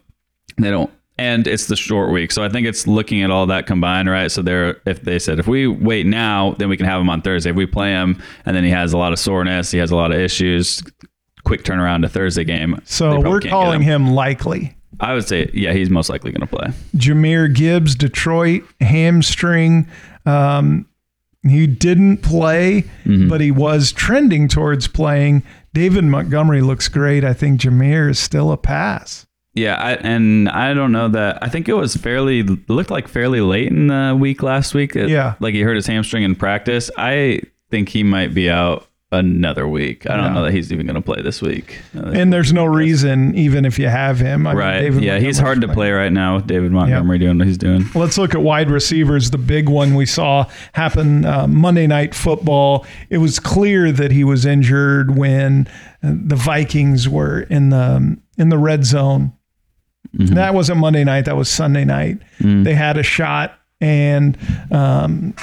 they 0.59 0.69
don't. 0.69 0.91
And 1.19 1.47
it's 1.47 1.65
the 1.65 1.75
short 1.75 2.11
week, 2.11 2.31
so 2.31 2.43
I 2.43 2.49
think 2.49 2.67
it's 2.67 2.85
looking 2.85 3.23
at 3.23 3.31
all 3.31 3.47
that 3.47 3.65
combined, 3.65 4.07
right? 4.07 4.31
So 4.31 4.43
they're 4.43 4.77
if 4.85 5.01
they 5.01 5.17
said 5.17 5.39
if 5.39 5.47
we 5.47 5.65
wait 5.65 6.05
now, 6.05 6.53
then 6.59 6.69
we 6.69 6.77
can 6.77 6.85
have 6.85 7.01
him 7.01 7.09
on 7.09 7.23
Thursday. 7.23 7.49
If 7.49 7.55
we 7.55 7.65
play 7.65 7.89
him, 7.89 8.21
and 8.45 8.55
then 8.55 8.63
he 8.63 8.69
has 8.69 8.93
a 8.93 8.99
lot 8.99 9.11
of 9.13 9.17
soreness, 9.17 9.71
he 9.71 9.79
has 9.79 9.89
a 9.89 9.95
lot 9.95 10.11
of 10.11 10.19
issues. 10.19 10.83
Quick 11.43 11.63
turnaround 11.63 12.03
to 12.03 12.09
Thursday 12.09 12.43
game. 12.43 12.79
So 12.85 13.19
we're 13.19 13.39
calling 13.41 13.81
him 13.81 14.11
likely. 14.11 14.76
I 14.99 15.13
would 15.13 15.27
say, 15.27 15.49
yeah, 15.53 15.73
he's 15.73 15.89
most 15.89 16.09
likely 16.09 16.31
going 16.31 16.47
to 16.47 16.55
play. 16.55 16.71
Jahmyr 16.95 17.53
Gibbs, 17.53 17.95
Detroit, 17.95 18.63
hamstring. 18.81 19.87
Um, 20.25 20.87
he 21.47 21.67
didn't 21.67 22.17
play, 22.17 22.83
Mm-hmm. 23.05 23.29
but 23.29 23.39
he 23.41 23.51
was 23.51 23.91
trending 23.91 24.47
towards 24.47 24.87
playing. 24.87 25.43
David 25.73 26.03
Montgomery 26.03 26.61
looks 26.61 26.87
great. 26.89 27.23
I 27.23 27.33
think 27.33 27.61
Jahmyr 27.61 28.09
is 28.09 28.19
still 28.19 28.51
a 28.51 28.57
pass. 28.57 29.25
Yeah, 29.53 29.75
I, 29.75 29.93
and 29.93 30.49
I 30.49 30.73
don't 30.73 30.91
know 30.91 31.07
that. 31.09 31.39
I 31.41 31.49
think 31.49 31.67
it 31.69 31.73
was 31.73 31.95
fairly 31.95 32.43
looked 32.43 32.91
like 32.91 33.07
fairly 33.07 33.41
late 33.41 33.69
in 33.69 33.87
the 33.87 34.15
week 34.19 34.43
last 34.43 34.73
week. 34.73 34.95
It- 34.95 35.09
Yeah. 35.09 35.35
like 35.39 35.53
he 35.55 35.61
hurt 35.61 35.75
his 35.75 35.87
hamstring 35.87 36.23
in 36.23 36.35
practice. 36.35 36.91
I 36.97 37.41
think 37.71 37.89
he 37.89 38.03
might 38.03 38.33
be 38.33 38.49
out 38.49 38.87
another 39.11 39.65
week. 39.67 40.09
I 40.09 40.15
don't 40.17 40.25
Yeah. 40.25 40.33
know 40.33 40.43
that 40.43 40.53
he's 40.53 40.71
even 40.73 40.85
going 40.85 40.95
to 40.95 41.01
play 41.01 41.21
this 41.21 41.41
week. 41.41 41.79
Uh, 41.95 42.09
And 42.09 42.33
there's 42.33 42.51
no 42.51 42.65
reason, 42.65 43.33
even 43.35 43.63
if 43.63 43.79
you 43.79 43.87
have 43.87 44.19
him. 44.19 44.45
I 44.45 44.51
mean, 44.51 44.57
right? 44.59 44.81
David 44.81 45.03
yeah, 45.03 45.17
he's 45.19 45.39
hard 45.39 45.61
to 45.61 45.67
play 45.69 45.91
right 45.91 46.11
now 46.11 46.35
with 46.35 46.47
David 46.47 46.71
Montgomery 46.73 47.17
doing 47.17 47.37
what 47.37 47.47
he's 47.47 47.57
doing. 47.57 47.85
Let's 47.95 48.17
look 48.17 48.35
at 48.35 48.41
wide 48.41 48.69
receivers. 48.69 49.31
The 49.31 49.37
big 49.37 49.69
one 49.69 49.95
we 49.95 50.05
saw 50.05 50.45
happen 50.73 51.25
uh, 51.25 51.47
Monday 51.47 51.87
Night 51.87 52.13
Football. 52.13 52.85
It 53.09 53.19
was 53.19 53.39
clear 53.39 53.93
that 53.93 54.11
he 54.11 54.25
was 54.25 54.45
injured 54.45 55.15
when 55.17 55.67
uh, 56.03 56.11
the 56.13 56.35
Vikings 56.35 57.07
were 57.07 57.41
in 57.41 57.69
the 57.69 58.17
in 58.37 58.49
the 58.49 58.57
red 58.57 58.83
zone. 58.83 59.31
That 60.13 60.53
wasn't 60.53 60.79
Monday 60.79 61.03
night. 61.03 61.25
That 61.25 61.37
was 61.37 61.47
Sunday 61.49 61.85
night. 61.85 62.17
They 62.39 62.73
had 62.73 62.97
a 62.97 63.03
shot, 63.03 63.53
and 63.79 64.37
um, 64.71 65.33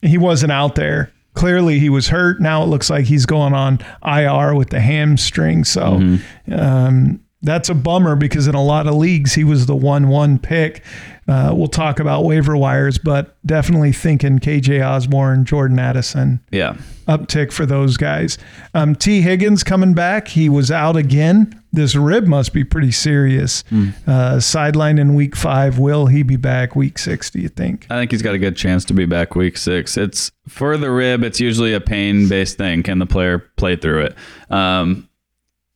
he 0.00 0.16
wasn't 0.18 0.52
out 0.52 0.74
there. 0.74 1.10
Clearly, 1.34 1.78
he 1.78 1.88
was 1.90 2.08
hurt. 2.08 2.40
Now 2.40 2.62
it 2.62 2.66
looks 2.66 2.88
like 2.88 3.04
he's 3.06 3.26
going 3.26 3.52
on 3.54 3.80
IR 4.04 4.54
with 4.54 4.70
the 4.70 4.80
hamstring. 4.80 5.64
So 5.64 6.18
um, 6.50 7.20
that's 7.42 7.68
a 7.68 7.74
bummer 7.74 8.16
because 8.16 8.46
in 8.46 8.54
a 8.54 8.62
lot 8.62 8.86
of 8.86 8.94
leagues, 8.94 9.34
he 9.34 9.44
was 9.44 9.66
the 9.66 9.76
1 9.76 10.08
1 10.08 10.38
pick. 10.38 10.82
Uh, 11.26 11.52
we'll 11.54 11.68
talk 11.68 12.00
about 12.00 12.24
waiver 12.24 12.56
wires, 12.56 12.98
but 12.98 13.36
definitely 13.46 13.92
thinking 13.92 14.38
KJ 14.38 14.86
Osborn, 14.86 15.44
Jordan 15.44 15.78
Addison, 15.78 16.40
Yeah, 16.50 16.76
uptick 17.08 17.50
for 17.52 17.64
those 17.64 17.96
guys. 17.96 18.36
Um, 18.74 18.94
Tee 18.94 19.22
Higgins 19.22 19.64
coming 19.64 19.94
back. 19.94 20.28
He 20.28 20.48
was 20.48 20.70
out 20.70 20.96
again. 20.96 21.60
This 21.74 21.96
rib 21.96 22.26
must 22.26 22.52
be 22.52 22.62
pretty 22.64 22.92
serious. 22.92 23.64
Uh, 23.72 24.36
sidelined 24.36 25.00
in 25.00 25.14
week 25.14 25.34
five. 25.34 25.78
Will 25.78 26.06
he 26.06 26.22
be 26.22 26.36
back 26.36 26.76
week 26.76 26.98
six, 26.98 27.30
do 27.30 27.40
you 27.40 27.48
think? 27.48 27.86
I 27.90 27.98
think 27.98 28.10
he's 28.12 28.22
got 28.22 28.34
a 28.34 28.38
good 28.38 28.56
chance 28.56 28.84
to 28.86 28.94
be 28.94 29.06
back 29.06 29.34
week 29.34 29.56
six. 29.56 29.96
It's 29.96 30.30
for 30.48 30.76
the 30.76 30.90
rib. 30.90 31.24
It's 31.24 31.40
usually 31.40 31.74
a 31.74 31.80
pain 31.80 32.28
based 32.28 32.58
thing. 32.58 32.82
Can 32.82 32.98
the 33.00 33.06
player 33.06 33.38
play 33.56 33.74
through 33.76 34.02
it? 34.04 34.16
Um, 34.50 35.08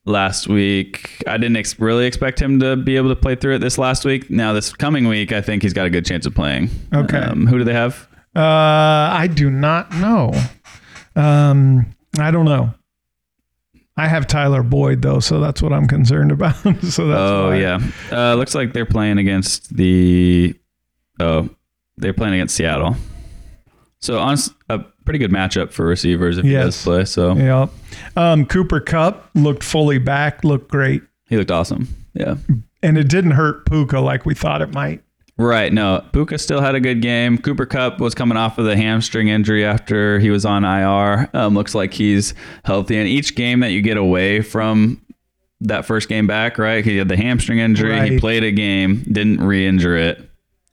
last 0.05 0.49
week, 0.49 1.23
I 1.27 1.37
didn't 1.37 1.57
ex- 1.57 1.79
really 1.81 2.07
expect 2.07 2.41
him 2.41 2.61
to 2.61 2.77
be 2.77 2.97
able 2.97 3.09
to 3.11 3.17
play 3.17 3.35
through 3.35 3.57
it 3.57 3.59
this 3.59 3.77
last 3.77 4.05
week. 4.05 4.31
Now, 4.31 4.53
this 4.53 4.73
coming 4.73 5.09
week, 5.09 5.33
I 5.33 5.41
think 5.41 5.63
he's 5.63 5.73
got 5.73 5.87
a 5.87 5.91
good 5.91 6.07
chance 6.07 6.27
of 6.27 6.35
playing. 6.35 6.71
Okay. 6.95 7.19
Um, 7.19 7.47
who 7.47 7.59
do 7.59 7.65
they 7.65 7.75
have? 7.75 8.09
Uh, 8.37 8.41
I 8.41 9.29
do 9.33 9.51
not 9.51 9.93
know. 9.95 10.33
Um, 11.17 11.87
I 12.19 12.31
don't 12.31 12.45
know. 12.45 12.73
I 13.99 14.07
have 14.07 14.27
Tyler 14.27 14.63
Boyd 14.63 15.03
though, 15.03 15.21
so 15.21 15.41
that's 15.41 15.61
what 15.61 15.73
I'm 15.73 15.87
concerned 15.89 16.31
about. 16.33 16.55
so 16.63 16.73
that's 17.09 17.21
oh 17.21 17.49
why. 17.49 17.57
yeah, 17.57 17.81
uh, 18.13 18.35
looks 18.35 18.55
like 18.55 18.73
they're 18.73 18.87
playing 18.87 19.19
against 19.19 19.75
the. 19.77 20.55
Oh, 21.21 21.49
they're 21.97 22.13
playing 22.15 22.35
against 22.35 22.55
Seattle. 22.55 22.97
So 24.01 24.19
honest, 24.21 24.53
a 24.69 24.79
pretty 25.05 25.19
good 25.19 25.33
matchup 25.33 25.73
for 25.73 25.85
receivers 25.85 26.39
if 26.39 26.45
he 26.45 26.53
Yes. 26.53 26.65
does 26.67 26.85
play. 26.85 27.05
So 27.05 27.35
Yeah. 27.35 27.67
Um, 28.17 28.47
Cooper 28.47 28.79
Kupp 28.79 29.29
looked 29.35 29.65
fully 29.65 29.99
back, 29.99 30.45
looked 30.45 30.71
great, 30.71 31.03
he 31.29 31.37
looked 31.37 31.51
awesome. 31.51 31.89
Yeah. 32.15 32.37
and 32.83 32.97
it 32.97 33.09
didn't 33.09 33.33
hurt 33.33 33.67
Puka 33.67 33.99
like 33.99 34.25
we 34.25 34.35
thought 34.35 34.63
it 34.63 34.73
might. 34.73 35.03
Right. 35.39 35.73
No, 35.73 36.05
Puka 36.13 36.37
still 36.39 36.61
had 36.61 36.75
a 36.75 36.81
good 36.81 37.01
game. 37.01 37.39
Cooper 37.39 37.65
Kupp 37.65 38.01
was 38.01 38.13
coming 38.13 38.37
off 38.37 38.59
of 38.59 38.65
the 38.65 38.77
hamstring 38.77 39.29
injury 39.29 39.65
after 39.65 40.19
he 40.19 40.31
was 40.31 40.45
on 40.45 40.65
IR. 40.65 41.31
Um, 41.33 41.55
looks 41.55 41.77
like 41.77 41.95
he's 41.95 42.35
healthy. 42.65 42.97
And 42.99 43.09
each 43.09 43.37
game 43.37 43.61
that 43.61 43.71
you 43.71 43.81
get 43.81 43.97
away 43.97 44.41
from 44.43 45.01
that 45.61 45.85
first 45.85 46.09
game 46.09 46.27
back, 46.27 46.59
right? 46.59 46.85
He 46.85 46.97
had 46.97 47.09
the 47.09 47.17
hamstring 47.17 47.61
injury. 47.61 48.11
He 48.11 48.19
played 48.19 48.43
a 48.43 48.51
game, 48.51 49.05
didn't 49.11 49.41
re-injure 49.41 49.97
it. 49.97 50.25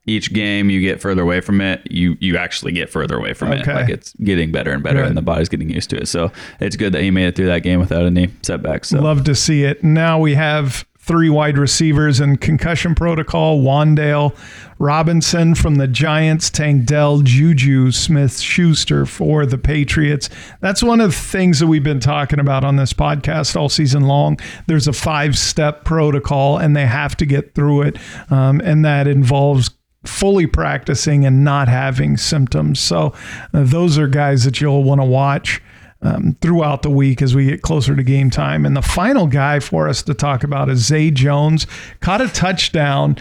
Each 0.08 0.32
game 0.34 0.70
you 0.70 0.82
get 0.82 1.02
further 1.02 1.24
away 1.24 1.42
from 1.42 1.62
it, 1.62 1.82
you 1.90 2.16
you 2.20 2.38
actually 2.38 2.72
get 2.72 2.92
further 2.92 3.18
away 3.18 3.34
from 3.34 3.52
it. 3.52 3.66
Like 3.66 3.90
it's 3.90 4.14
getting 4.14 4.52
better 4.52 4.72
and 4.72 4.84
better, 4.84 5.00
Good. 5.00 5.08
and 5.08 5.18
the 5.18 5.24
body's 5.24 5.50
getting 5.50 5.68
used 5.72 5.90
to 5.90 5.98
it. 5.98 6.08
So 6.08 6.32
it's 6.60 6.76
good 6.76 6.94
that 6.94 7.02
he 7.02 7.10
made 7.10 7.26
it 7.26 7.36
through 7.36 7.48
that 7.48 7.64
game 7.64 7.80
without 7.80 8.06
any 8.06 8.32
setbacks. 8.44 8.90
So 8.90 9.02
Love 9.02 9.24
to 9.24 9.34
see 9.34 9.64
it. 9.64 9.84
Now 9.84 10.20
we 10.20 10.36
have 10.36 10.86
three 11.06 11.30
wide 11.30 11.56
receivers 11.58 12.20
in 12.20 12.36
concussion 12.36 12.96
protocol 12.96 13.62
Wan'Dale 13.62 14.36
Robinson 14.80 15.54
from 15.54 15.76
the 15.76 15.88
Giants, 15.88 16.50
Tank 16.50 16.86
Dell, 16.86 17.22
Juju 17.22 17.92
Smith 17.92 18.40
Schuster 18.40 19.06
for 19.06 19.46
the 19.46 19.60
Patriots. 19.60 20.30
That's 20.62 20.82
one 20.82 21.00
of 21.00 21.12
the 21.12 21.18
things 21.18 21.60
that 21.60 21.68
we've 21.68 21.84
been 21.84 22.00
talking 22.00 22.40
about 22.40 22.64
on 22.64 22.76
this 22.76 22.92
podcast 22.92 23.56
all 23.56 23.70
season 23.70 24.04
long. 24.04 24.40
There's 24.66 24.88
a 24.88 24.94
five 24.94 25.38
step 25.38 25.86
protocol, 25.86 26.58
and 26.58 26.76
they 26.76 26.88
have 26.88 27.16
to 27.18 27.26
get 27.26 27.54
through 27.54 27.84
it. 27.84 27.98
Um, 28.32 28.60
and 28.62 28.84
that 28.84 29.08
involves 29.08 29.70
fully 30.06 30.48
practicing 30.48 31.24
and 31.26 31.44
not 31.44 31.68
having 31.68 32.18
symptoms. 32.18 32.80
So, 32.80 33.14
uh, 33.54 33.64
those 33.64 33.98
are 33.98 34.08
guys 34.08 34.44
that 34.44 34.60
you'll 34.60 34.84
want 34.84 35.02
to 35.02 35.06
watch 35.06 35.62
um, 36.06 36.36
throughout 36.42 36.82
the 36.82 36.90
week 36.90 37.22
as 37.22 37.36
we 37.36 37.46
get 37.46 37.62
closer 37.62 37.96
to 37.96 38.04
game 38.04 38.30
time. 38.30 38.66
And 38.66 38.76
the 38.76 38.82
final 38.82 39.28
guy 39.28 39.60
for 39.60 39.88
us 39.88 40.04
to 40.04 40.14
talk 40.14 40.44
about 40.44 40.70
is 40.70 40.86
Zay 40.86 41.12
Jones. 41.12 41.68
Caught 42.00 42.22
a 42.22 42.28
touchdown, 42.28 43.18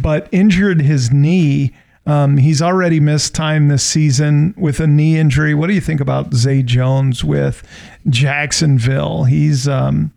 but 0.00 0.28
injured 0.32 0.80
his 0.80 1.10
knee. 1.10 1.74
Um, 2.06 2.38
he's 2.38 2.62
already 2.62 2.98
missed 2.98 3.34
time 3.34 3.68
this 3.68 3.84
season 3.84 4.54
with 4.56 4.80
a 4.80 4.86
knee 4.86 5.18
injury. 5.18 5.54
What 5.54 5.66
do 5.68 5.74
you 5.74 5.80
think 5.80 6.00
about 6.00 6.34
Zay 6.34 6.62
Jones 6.62 7.22
with 7.22 7.62
Jacksonville? 8.08 9.24
He's 9.24 9.68
um, 9.68 10.12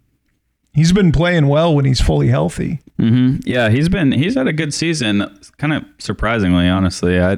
he's 0.73 0.91
been 0.91 1.11
playing 1.11 1.47
well 1.47 1.75
when 1.75 1.85
he's 1.85 2.01
fully 2.01 2.29
healthy. 2.29 2.79
Mm-hmm. 2.99 3.41
Yeah, 3.45 3.69
he's 3.69 3.89
been 3.89 4.11
he's 4.11 4.35
had 4.35 4.47
a 4.47 4.53
good 4.53 4.73
season. 4.73 5.25
Kind 5.57 5.73
of 5.73 5.83
surprisingly, 5.99 6.67
honestly, 6.67 7.19
I 7.19 7.37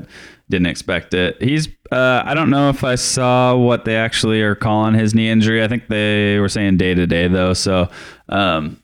didn't 0.50 0.68
expect 0.68 1.14
it. 1.14 1.42
He's 1.42 1.68
uh, 1.92 2.24
I 2.26 2.34
don't 2.34 2.50
know 2.50 2.70
if 2.70 2.84
I 2.84 2.96
saw 2.96 3.56
what 3.56 3.86
they 3.86 3.96
actually 3.96 4.42
are 4.42 4.56
calling 4.56 4.94
his 4.94 5.14
knee 5.14 5.30
injury. 5.30 5.64
I 5.64 5.68
think 5.68 5.88
they 5.88 6.40
were 6.40 6.50
saying 6.50 6.78
day 6.78 6.94
to 6.94 7.08
day 7.08 7.28
though. 7.28 7.54
So 7.54 7.90
um, 8.30 8.82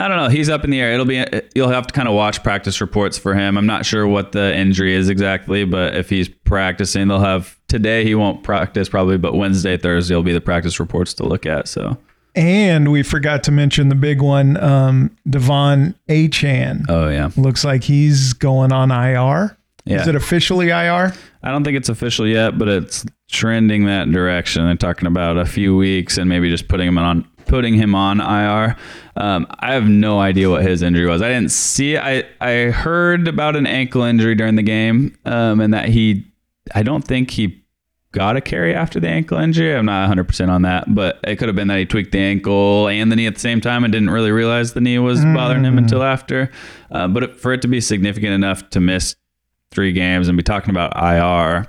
I 0.00 0.08
don't 0.08 0.16
know. 0.16 0.28
He's 0.28 0.48
up 0.48 0.64
in 0.64 0.70
the 0.70 0.80
air. 0.80 0.92
It'll 0.92 1.06
be 1.06 1.24
you'll 1.54 1.68
have 1.68 1.86
to 1.86 1.94
kind 1.94 2.08
of 2.08 2.14
watch 2.14 2.42
practice 2.42 2.80
reports 2.80 3.16
for 3.16 3.34
him. 3.34 3.56
I'm 3.56 3.66
not 3.66 3.86
sure 3.86 4.06
what 4.06 4.32
the 4.32 4.56
injury 4.56 4.94
is 4.94 5.08
exactly, 5.08 5.64
but 5.64 5.94
if 5.94 6.10
he's 6.10 6.28
practicing, 6.28 7.08
they'll 7.08 7.20
have 7.20 7.56
today. 7.68 8.04
He 8.04 8.14
won't 8.14 8.42
practice 8.42 8.88
probably, 8.88 9.18
but 9.18 9.34
Wednesday, 9.34 9.76
Thursday 9.76 10.14
will 10.14 10.22
be 10.22 10.32
the 10.32 10.40
practice 10.40 10.80
reports 10.80 11.14
to 11.14 11.24
look 11.24 11.46
at. 11.46 11.68
So. 11.68 11.96
And 12.36 12.90
we 12.90 13.04
forgot 13.04 13.44
to 13.44 13.52
mention 13.52 13.88
the 13.88 13.94
big 13.94 14.20
one, 14.20 14.56
um, 14.56 15.16
De'Von 15.28 15.94
Achane. 16.08 16.84
Oh 16.88 17.08
yeah, 17.08 17.30
looks 17.36 17.64
like 17.64 17.84
he's 17.84 18.32
going 18.32 18.72
on 18.72 18.90
IR. 18.90 19.56
Yeah. 19.84 20.00
Is 20.00 20.08
it 20.08 20.14
officially 20.14 20.68
IR? 20.68 21.12
I 21.42 21.50
don't 21.50 21.62
think 21.62 21.76
it's 21.76 21.90
official 21.90 22.26
yet, 22.26 22.58
but 22.58 22.68
it's 22.68 23.04
trending 23.30 23.84
that 23.86 24.10
direction. 24.10 24.64
They're 24.64 24.76
talking 24.76 25.06
about 25.06 25.36
a 25.36 25.44
few 25.44 25.76
weeks 25.76 26.16
and 26.16 26.28
maybe 26.28 26.48
just 26.48 26.68
putting 26.68 26.88
him 26.88 26.96
on 26.98 27.28
putting 27.46 27.74
him 27.74 27.94
on 27.94 28.20
IR. 28.20 28.76
Um, 29.16 29.46
I 29.60 29.74
have 29.74 29.86
no 29.86 30.18
idea 30.20 30.48
what 30.48 30.62
his 30.62 30.82
injury 30.82 31.06
was. 31.06 31.20
I 31.20 31.28
didn't 31.28 31.50
see. 31.52 31.98
I 31.98 32.24
I 32.40 32.70
heard 32.70 33.28
about 33.28 33.56
an 33.56 33.66
ankle 33.66 34.02
injury 34.02 34.34
during 34.34 34.54
the 34.56 34.62
game, 34.62 35.16
um, 35.24 35.60
and 35.60 35.74
that 35.74 35.88
he. 35.90 36.26
I 36.74 36.82
don't 36.82 37.02
think 37.04 37.30
he 37.30 37.62
got 38.12 38.36
a 38.36 38.40
carry 38.40 38.74
after 38.74 39.00
the 39.00 39.08
ankle 39.08 39.36
injury. 39.38 39.74
I'm 39.74 39.84
not 39.84 40.08
100% 40.08 40.48
on 40.48 40.62
that, 40.62 40.94
but 40.94 41.18
it 41.24 41.36
could 41.36 41.48
have 41.48 41.56
been 41.56 41.68
that 41.68 41.78
he 41.78 41.84
tweaked 41.84 42.12
the 42.12 42.20
ankle 42.20 42.88
and 42.88 43.10
the 43.12 43.16
knee 43.16 43.26
at 43.26 43.34
the 43.34 43.40
same 43.40 43.60
time 43.60 43.82
and 43.84 43.92
didn't 43.92 44.10
really 44.10 44.30
realize 44.30 44.72
the 44.72 44.80
knee 44.80 44.98
was 45.00 45.22
bothering 45.24 45.64
him 45.64 45.76
until 45.76 46.02
after. 46.02 46.50
Uh, 46.92 47.08
but 47.08 47.38
for 47.38 47.52
it 47.52 47.60
to 47.62 47.68
be 47.68 47.80
significant 47.80 48.32
enough 48.32 48.70
to 48.70 48.80
miss 48.80 49.16
three 49.74 49.92
games 49.92 50.28
and 50.28 50.36
be 50.36 50.42
talking 50.42 50.70
about 50.70 50.96
IR, 50.96 51.68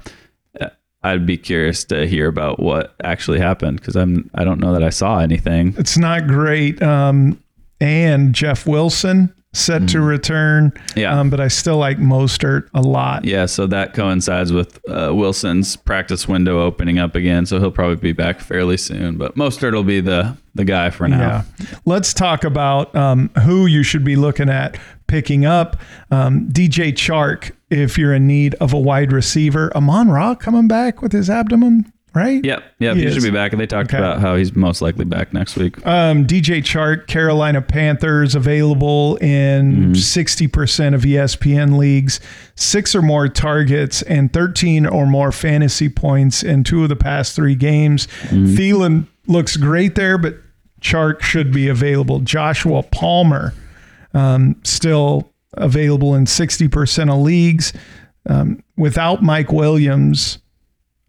uh, 0.61 0.69
I'd 1.03 1.25
be 1.25 1.37
curious 1.37 1.83
to 1.85 2.07
hear 2.07 2.27
about 2.27 2.59
what 2.59 2.95
actually 3.03 3.39
happened 3.39 3.79
because 3.79 3.95
I'm 3.95 4.29
I 4.33 4.43
don't 4.43 4.59
know 4.59 4.73
that 4.73 4.83
I 4.83 4.89
saw 4.89 5.19
anything. 5.19 5.73
It's 5.77 5.97
not 5.97 6.27
great. 6.27 6.81
Um, 6.81 7.41
and 7.81 8.33
Jeff 8.33 8.65
Wilson 8.65 9.33
set 9.55 9.87
to 9.89 10.01
return. 10.01 10.73
Yeah. 10.95 11.17
Um, 11.17 11.29
but 11.29 11.39
I 11.39 11.47
still 11.47 11.77
like 11.77 11.97
Mostert 11.97 12.69
a 12.73 12.81
lot. 12.81 13.23
Yeah, 13.23 13.45
so 13.45 13.65
that 13.67 13.93
coincides 13.93 14.51
with 14.51 14.79
uh, 14.89 15.13
Wilson's 15.15 15.75
practice 15.75 16.27
window 16.27 16.61
opening 16.61 16.99
up 16.99 17.15
again, 17.15 17.45
so 17.45 17.59
he'll 17.59 17.71
probably 17.71 17.95
be 17.95 18.11
back 18.11 18.41
fairly 18.41 18.77
soon. 18.77 19.17
But 19.17 19.35
Mostert 19.35 19.73
will 19.73 19.83
be 19.83 20.01
the 20.01 20.37
the 20.55 20.65
guy 20.65 20.89
for 20.89 21.07
now. 21.07 21.43
Yeah. 21.59 21.65
Let's 21.85 22.13
talk 22.13 22.43
about 22.43 22.95
um, 22.95 23.29
who 23.43 23.65
you 23.65 23.83
should 23.83 24.03
be 24.03 24.15
looking 24.15 24.49
at 24.49 24.77
picking 25.07 25.45
up. 25.45 25.77
Um, 26.11 26.47
DJ 26.49 26.91
Chark, 26.93 27.51
if 27.69 27.97
you're 27.97 28.13
in 28.13 28.25
need 28.25 28.55
of 28.55 28.73
a 28.73 28.79
wide 28.79 29.11
receiver. 29.11 29.71
Amon 29.75 30.09
Ra 30.09 30.33
coming 30.35 30.67
back 30.67 31.01
with 31.01 31.11
his 31.11 31.29
abdomen, 31.29 31.91
right? 32.13 32.43
Yep, 32.43 32.63
yep, 32.79 32.95
He 32.95 33.03
he, 33.05 33.11
should 33.13 33.21
be 33.23 33.29
back. 33.31 33.51
And 33.51 33.59
they 33.61 33.67
talked 33.67 33.89
Okay. 33.89 33.97
about 33.97 34.19
how 34.21 34.35
he's 34.37 34.55
most 34.55 34.81
likely 34.81 35.03
back 35.05 35.33
next 35.33 35.57
week. 35.57 35.85
Um, 35.85 36.25
DJ 36.25 36.63
Chark, 36.63 37.05
Carolina 37.07 37.61
Panthers, 37.61 38.33
available 38.33 39.17
in 39.17 39.91
60% 39.93 40.93
of 40.95 41.05
E 41.05 41.11
ESPN 41.11 41.77
leagues, 41.77 42.19
six 42.55 42.95
or 42.95 43.01
more 43.01 43.27
targets, 43.27 44.01
and 44.03 44.31
13 44.31 44.85
or 44.85 45.05
more 45.05 45.31
fantasy 45.33 45.89
points 45.89 46.41
in 46.43 46.63
two 46.63 46.81
of 46.83 46.89
the 46.89 46.95
past 46.95 47.35
three 47.35 47.55
games. 47.55 48.07
Thielen 48.29 49.07
looks 49.27 49.57
great 49.57 49.95
there, 49.95 50.17
but 50.17 50.35
Chark 50.85 51.21
should 51.21 51.51
be 51.51 51.67
available. 51.67 52.19
Joshua 52.19 52.83
Palmer, 52.83 53.55
um, 54.13 54.55
still 54.63 55.33
available 55.53 56.13
in 56.13 56.25
60% 56.25 57.11
of 57.11 57.19
leagues 57.21 57.73
um, 58.29 58.61
without 58.77 59.23
Mike 59.23 59.51
Williams, 59.51 60.37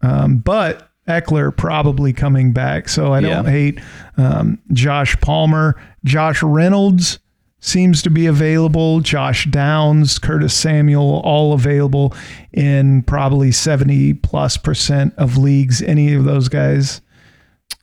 um, 0.01 0.37
but 0.39 0.89
Ekeler 1.07 1.55
probably 1.55 2.11
coming 2.11 2.53
back. 2.53 2.89
So 2.89 3.13
I 3.13 3.21
don't 3.21 3.45
Yeah. 3.45 3.51
hate 3.51 3.79
um, 4.17 4.57
Josh 4.73 5.15
Palmer. 5.21 5.75
Josh 6.03 6.41
Reynolds 6.41 7.19
seems 7.59 8.01
to 8.01 8.09
be 8.09 8.25
available. 8.25 9.01
Josh 9.01 9.45
Downs, 9.45 10.17
Curtis 10.17 10.55
Samuel, 10.55 11.21
all 11.23 11.53
available 11.53 12.15
in 12.51 13.03
probably 13.03 13.51
70 13.51 14.15
plus 14.15 14.57
percent 14.57 15.13
of 15.17 15.37
leagues. 15.37 15.81
Any 15.83 16.13
of 16.15 16.23
those 16.23 16.49
guys? 16.49 17.01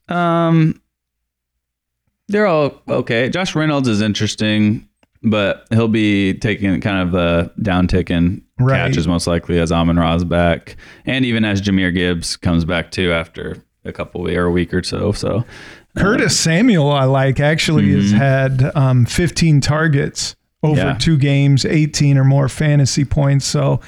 Um, 0.09 0.81
they're 2.29 2.47
all 2.47 2.83
okay. 2.89 3.29
Josh 3.29 3.55
Reynolds 3.55 3.89
is 3.89 4.01
interesting, 4.01 4.89
but 5.23 5.67
he'll 5.71 5.89
be 5.89 6.35
taking 6.35 6.81
kind 6.81 7.09
of 7.09 7.15
a 7.15 7.53
downtick 7.61 8.11
in 8.11 8.43
Right. 8.59 8.77
catches 8.87 9.09
most 9.09 9.27
likely 9.27 9.59
as 9.59 9.73
Amon 9.73 9.99
Ra's 9.99 10.23
back, 10.23 10.77
and 11.07 11.25
even 11.25 11.45
as 11.45 11.61
Jahmyr 11.61 11.93
Gibbs 11.93 12.37
comes 12.37 12.65
back 12.65 12.93
too 12.93 13.13
after 13.13 13.57
a 13.85 13.93
couple 13.93 14.29
or 14.31 14.45
a 14.45 14.51
week 14.51 14.73
or 14.73 14.83
so. 14.85 15.11
So 15.13 15.45
Curtis 15.97 16.39
Samuel, 16.39 16.91
I 16.91 17.05
like, 17.05 17.41
actually 17.41 17.91
has 17.93 18.13
had 18.13 18.71
um, 18.77 19.07
15 19.07 19.61
targets 19.61 20.37
over 20.63 20.77
Yeah. 20.81 20.95
two 20.99 21.19
games, 21.19 21.65
18 21.65 22.17
or 22.17 22.25
more 22.25 22.49
fantasy 22.49 23.05
points. 23.05 23.45
So, 23.45 23.81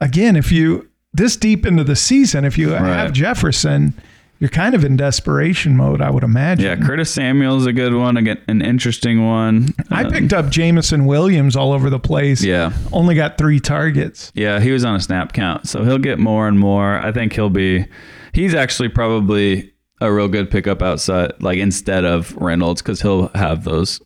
again, 0.00 0.36
if 0.36 0.50
you 0.52 0.88
this 1.12 1.36
deep 1.36 1.66
into 1.66 1.82
the 1.84 1.96
season, 1.96 2.44
if 2.44 2.56
you 2.56 2.70
have 2.70 3.12
Jefferson, 3.12 3.94
you're 4.40 4.50
kind 4.50 4.74
of 4.74 4.84
in 4.84 4.96
desperation 4.96 5.76
mode, 5.76 6.00
I 6.00 6.10
would 6.10 6.22
imagine. 6.24 6.64
yeah, 6.64 6.76
Curtis 6.76 7.10
Samuel's 7.12 7.66
a 7.66 7.72
good 7.72 7.94
one, 7.94 8.16
again, 8.16 8.38
an 8.48 8.62
interesting 8.62 9.26
one. 9.26 9.74
I 9.90 10.04
Um, 10.04 10.12
picked 10.12 10.32
up 10.32 10.48
Jameson 10.50 11.06
Williams 11.06 11.56
all 11.56 11.72
over 11.72 11.90
the 11.90 11.98
place. 11.98 12.42
Yeah. 12.44 12.72
Only 12.92 13.14
got 13.14 13.36
three 13.38 13.60
targets. 13.60 14.30
Yeah, 14.34 14.60
he 14.60 14.70
was 14.70 14.84
on 14.84 14.94
a 14.94 15.00
snap 15.00 15.32
count, 15.32 15.66
so 15.68 15.84
he'll 15.84 15.98
get 15.98 16.18
more 16.18 16.46
and 16.48 16.58
more. 16.58 16.98
I 16.98 17.10
think 17.12 17.32
he'll 17.32 17.50
be. 17.50 17.86
He's 18.32 18.54
actually 18.54 18.90
probably 18.90 19.72
a 20.00 20.12
real 20.12 20.28
good 20.28 20.50
pickup 20.50 20.80
outside, 20.82 21.32
like 21.40 21.58
instead 21.58 22.04
of 22.04 22.32
Reynolds, 22.36 22.80
because 22.82 23.02
he'll 23.02 23.28
have 23.34 23.64
those 23.64 24.00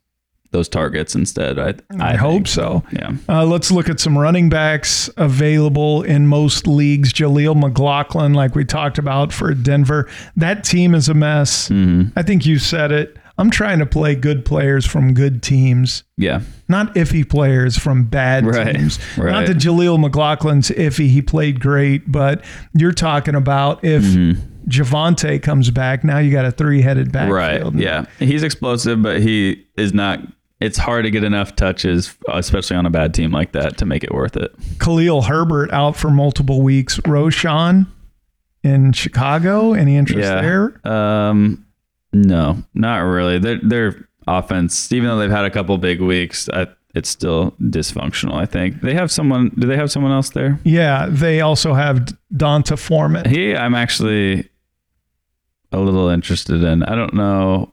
those 0.53 0.69
targets 0.69 1.15
instead. 1.15 1.59
I 1.59 1.75
I, 1.99 2.15
hope 2.17 2.47
so. 2.47 2.83
Yeah. 2.93 3.13
Uh, 3.29 3.45
let's 3.45 3.71
look 3.71 3.89
at 3.89 3.99
some 4.01 4.17
running 4.17 4.49
backs 4.49 5.11
available 5.17 6.03
in 6.03 6.27
most 6.27 6.67
leagues. 6.67 7.13
Jaleel 7.13 7.59
McLaughlin, 7.59 8.35
like 8.35 8.55
we 8.55 8.65
talked 8.65 8.99
about 8.99 9.33
for 9.33 9.53
Denver. 9.55 10.09
That 10.37 10.63
team 10.65 10.95
is 10.95 11.09
a 11.09 11.15
mess. 11.15 11.69
Mm-hmm. 11.69 12.17
I 12.19 12.23
think 12.23 12.47
you 12.47 12.59
said 12.59 12.93
it. 12.93 13.17
I'm 13.39 13.51
trying 13.51 13.79
to 13.79 13.87
play 13.87 14.15
good 14.15 14.45
players 14.45 14.85
from 14.87 15.15
good 15.15 15.43
teams, 15.43 16.05
Yeah. 16.19 16.43
not 16.69 16.95
iffy 16.95 17.27
players 17.29 17.79
from 17.79 18.05
bad 18.05 18.45
Right, 18.47 18.77
teams. 18.77 18.99
Not 19.17 19.25
right. 19.25 19.47
that 19.47 19.57
Jaleel 19.57 19.99
McLaughlin's 19.99 20.69
iffy. 20.69 21.09
He 21.09 21.23
played 21.23 21.59
great, 21.59 22.13
but 22.13 22.45
you're 22.75 22.93
talking 22.93 23.35
about 23.35 23.83
if 23.83 24.03
Javonte 24.69 25.43
comes 25.43 25.71
back, 25.71 26.05
now 26.05 26.19
you 26.19 26.31
got 26.31 26.45
a 26.45 26.53
three 26.53 26.83
headed 26.83 27.15
Right. 27.15 27.53
backfield. 27.55 27.79
Yeah. 27.79 28.05
He's 28.19 28.43
explosive, 28.43 29.03
but 29.03 29.21
he 29.23 29.65
is 29.77 29.93
not. 29.95 30.21
It's 30.63 30.79
hard 30.79 31.05
to 31.05 31.11
get 31.11 31.25
enough 31.25 31.57
touches, 31.57 32.17
especially 32.29 32.77
on 32.77 32.87
a 32.87 32.91
bad 32.91 33.15
team 33.15 33.33
like 33.33 33.53
that, 33.53 33.77
to 33.79 33.87
make 33.87 34.05
it 34.05 34.13
worth 34.15 34.37
it. 34.37 34.55
Khalil 34.79 35.23
Herbert 35.23 35.73
out 35.73 35.97
for 35.97 36.11
multiple 36.11 36.63
weeks. 36.63 36.99
Roschon 37.01 37.87
in 38.63 38.93
Chicago. 38.93 39.73
Any 39.75 39.97
interest 39.97 40.21
Yeah. 40.29 40.41
there? 40.41 40.89
Um, 40.91 41.67
no, 42.13 42.63
not 42.75 42.99
really. 42.99 43.39
Their 43.39 43.59
their 43.63 44.09
offense, 44.29 44.93
even 44.93 45.09
though 45.09 45.19
they've 45.19 45.31
had 45.31 45.45
a 45.45 45.51
couple 45.51 45.77
big 45.79 46.01
weeks, 46.01 46.49
I, 46.49 46.69
it's 46.95 47.09
still 47.09 47.53
dysfunctional. 47.61 48.35
I 48.35 48.47
think 48.47 48.83
they 48.83 48.95
have 48.95 49.11
someone. 49.11 49.51
Do 49.59 49.67
they 49.67 49.77
have 49.77 49.91
someone 49.91 50.13
else 50.13 50.31
there? 50.31 50.61
Yeah, 50.63 51.07
they 51.11 51.41
also 51.41 51.75
have 51.75 52.07
D'Onta 52.37 52.79
Foreman. 52.79 53.29
He, 53.29 53.57
I'm 53.57 53.75
actually 53.75 54.49
a 55.73 55.79
little 55.81 56.09
interested 56.09 56.63
in. 56.63 56.83
I 56.83 56.95
don't 56.95 57.15
know. 57.15 57.72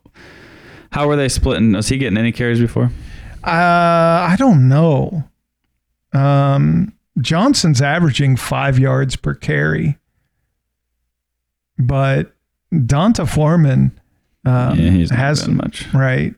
How 0.90 1.06
were 1.06 1.16
they 1.16 1.28
splitting? 1.28 1.72
Was 1.72 1.88
he 1.88 1.98
getting 1.98 2.18
any 2.18 2.32
carries 2.32 2.60
before? 2.60 2.90
Uh, 3.44 3.50
I 3.50 4.36
don't 4.38 4.68
know. 4.68 5.24
Um, 6.12 6.92
Johnson's 7.20 7.80
averaging 7.80 8.36
five 8.36 8.78
yards 8.78 9.16
per 9.16 9.34
carry, 9.34 9.98
but 11.78 12.34
D'Onta 12.72 13.28
Foreman 13.28 13.98
um, 14.44 14.78
yeah, 14.78 14.90
he's 14.90 15.10
has 15.10 15.46
much. 15.48 15.92
right. 15.92 16.34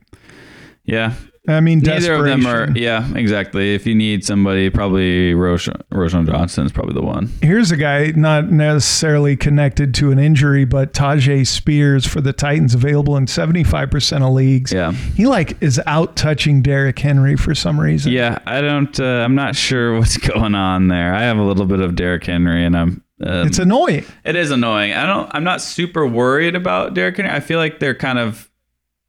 Yeah, 0.85 1.13
I 1.47 1.59
mean, 1.59 1.79
neither 1.79 2.13
of 2.13 2.23
them 2.23 2.45
are. 2.45 2.69
Yeah, 2.73 3.05
exactly. 3.15 3.75
If 3.75 3.85
you 3.85 3.95
need 3.95 4.23
somebody, 4.23 4.69
probably 4.69 5.33
Roschon, 5.33 5.81
Roschon 5.91 6.25
Johnson 6.25 6.65
is 6.65 6.71
probably 6.71 6.93
the 6.93 7.01
one. 7.01 7.29
Here's 7.41 7.69
a 7.69 7.75
guy 7.75 8.13
not 8.15 8.49
necessarily 8.49 9.35
connected 9.35 9.93
to 9.95 10.11
an 10.11 10.19
injury, 10.19 10.63
but 10.63 10.93
Tyjae 10.93 11.45
Spears 11.45 12.07
for 12.07 12.21
the 12.21 12.31
Titans 12.31 12.73
available 12.73 13.17
in 13.17 13.25
75% 13.25 14.25
of 14.25 14.33
leagues. 14.33 14.71
Yeah. 14.71 14.91
He 14.91 15.25
like 15.25 15.61
is 15.61 15.81
out 15.85 16.15
touching 16.15 16.61
Derrick 16.61 16.97
Henry 16.97 17.35
for 17.35 17.53
some 17.53 17.77
reason. 17.77 18.13
Yeah, 18.13 18.39
I 18.45 18.61
don't. 18.61 18.97
Uh, 18.97 19.03
I'm 19.03 19.35
not 19.35 19.57
sure 19.57 19.97
what's 19.99 20.15
going 20.17 20.55
on 20.55 20.87
there. 20.87 21.13
I 21.13 21.23
have 21.23 21.37
a 21.37 21.43
little 21.43 21.65
bit 21.65 21.81
of 21.81 21.95
Derrick 21.95 22.23
Henry, 22.25 22.63
and 22.63 22.77
I'm. 22.77 23.03
Um, 23.21 23.47
It's 23.47 23.59
annoying. 23.59 24.05
It 24.23 24.37
is 24.37 24.49
annoying. 24.49 24.93
I 24.93 25.05
don't. 25.05 25.29
I'm 25.33 25.43
not 25.43 25.61
super 25.61 26.07
worried 26.07 26.55
about 26.55 26.93
Derrick 26.93 27.17
Henry. 27.17 27.31
I 27.31 27.41
feel 27.41 27.59
like 27.59 27.79
they're 27.79 27.95
kind 27.95 28.17
of 28.17 28.49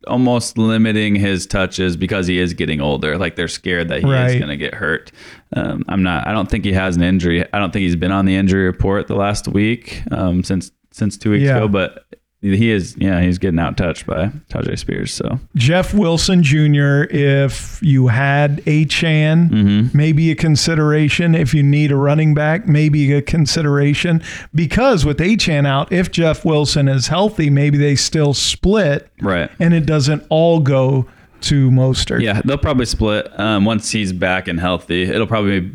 almost 0.06 0.56
limiting 0.58 1.14
his 1.14 1.46
touches 1.46 1.96
because 1.96 2.26
he 2.26 2.38
is 2.38 2.54
getting 2.54 2.80
older. 2.80 3.16
Like 3.18 3.36
they're 3.36 3.48
scared 3.48 3.88
that 3.88 4.00
he 4.00 4.06
is 4.06 4.10
Right. 4.12 4.38
going 4.38 4.48
to 4.50 4.56
get 4.56 4.74
hurt. 4.74 5.10
Um, 5.54 5.84
I'm 5.88 6.02
not. 6.02 6.26
I 6.26 6.32
don't 6.32 6.48
think 6.50 6.64
he 6.64 6.72
has 6.72 6.96
an 6.96 7.02
injury. 7.02 7.44
I 7.52 7.58
don't 7.58 7.72
think 7.72 7.82
he's 7.82 7.96
been 7.96 8.12
on 8.12 8.24
the 8.26 8.34
injury 8.36 8.64
report 8.64 9.06
the 9.06 9.16
last 9.16 9.48
week 9.48 10.02
um, 10.10 10.42
since 10.44 10.70
since 10.90 11.16
two 11.16 11.32
weeks 11.32 11.42
Yeah. 11.44 11.56
ago. 11.56 11.68
But 11.68 12.03
he 12.52 12.70
is. 12.70 12.94
Yeah, 12.98 13.22
he's 13.22 13.38
getting 13.38 13.58
out 13.58 13.76
touched 13.78 14.06
by 14.06 14.26
Tyjae 14.50 14.78
Spears. 14.78 15.12
So 15.14 15.40
Jeff 15.56 15.94
Wilson 15.94 16.42
Jr., 16.42 17.04
if 17.10 17.80
you 17.82 18.08
had 18.08 18.58
Achane, 18.64 19.48
Mm-hmm. 19.50 19.96
maybe 19.96 20.30
a 20.30 20.34
consideration. 20.34 21.34
If 21.34 21.54
you 21.54 21.62
need 21.62 21.90
a 21.90 21.96
running 21.96 22.34
back, 22.34 22.68
maybe 22.68 23.12
a 23.12 23.22
consideration. 23.22 24.22
Because 24.54 25.04
with 25.06 25.18
Achane 25.18 25.66
out, 25.66 25.90
if 25.90 26.10
Jeff 26.10 26.44
Wilson 26.44 26.86
is 26.88 27.08
healthy, 27.08 27.48
maybe 27.50 27.78
they 27.78 27.94
still 27.96 28.34
split 28.34 29.08
right. 29.22 29.50
and 29.58 29.72
it 29.72 29.86
doesn't 29.86 30.24
all 30.28 30.60
go 30.60 31.06
to 31.42 31.70
Mostert. 31.70 32.20
Yeah, 32.22 32.40
they'll 32.44 32.58
probably 32.58 32.86
split 32.86 33.28
um, 33.40 33.64
once 33.64 33.90
he's 33.90 34.12
back 34.12 34.48
and 34.48 34.60
healthy. 34.60 35.02
It'll 35.04 35.26
probably 35.26 35.72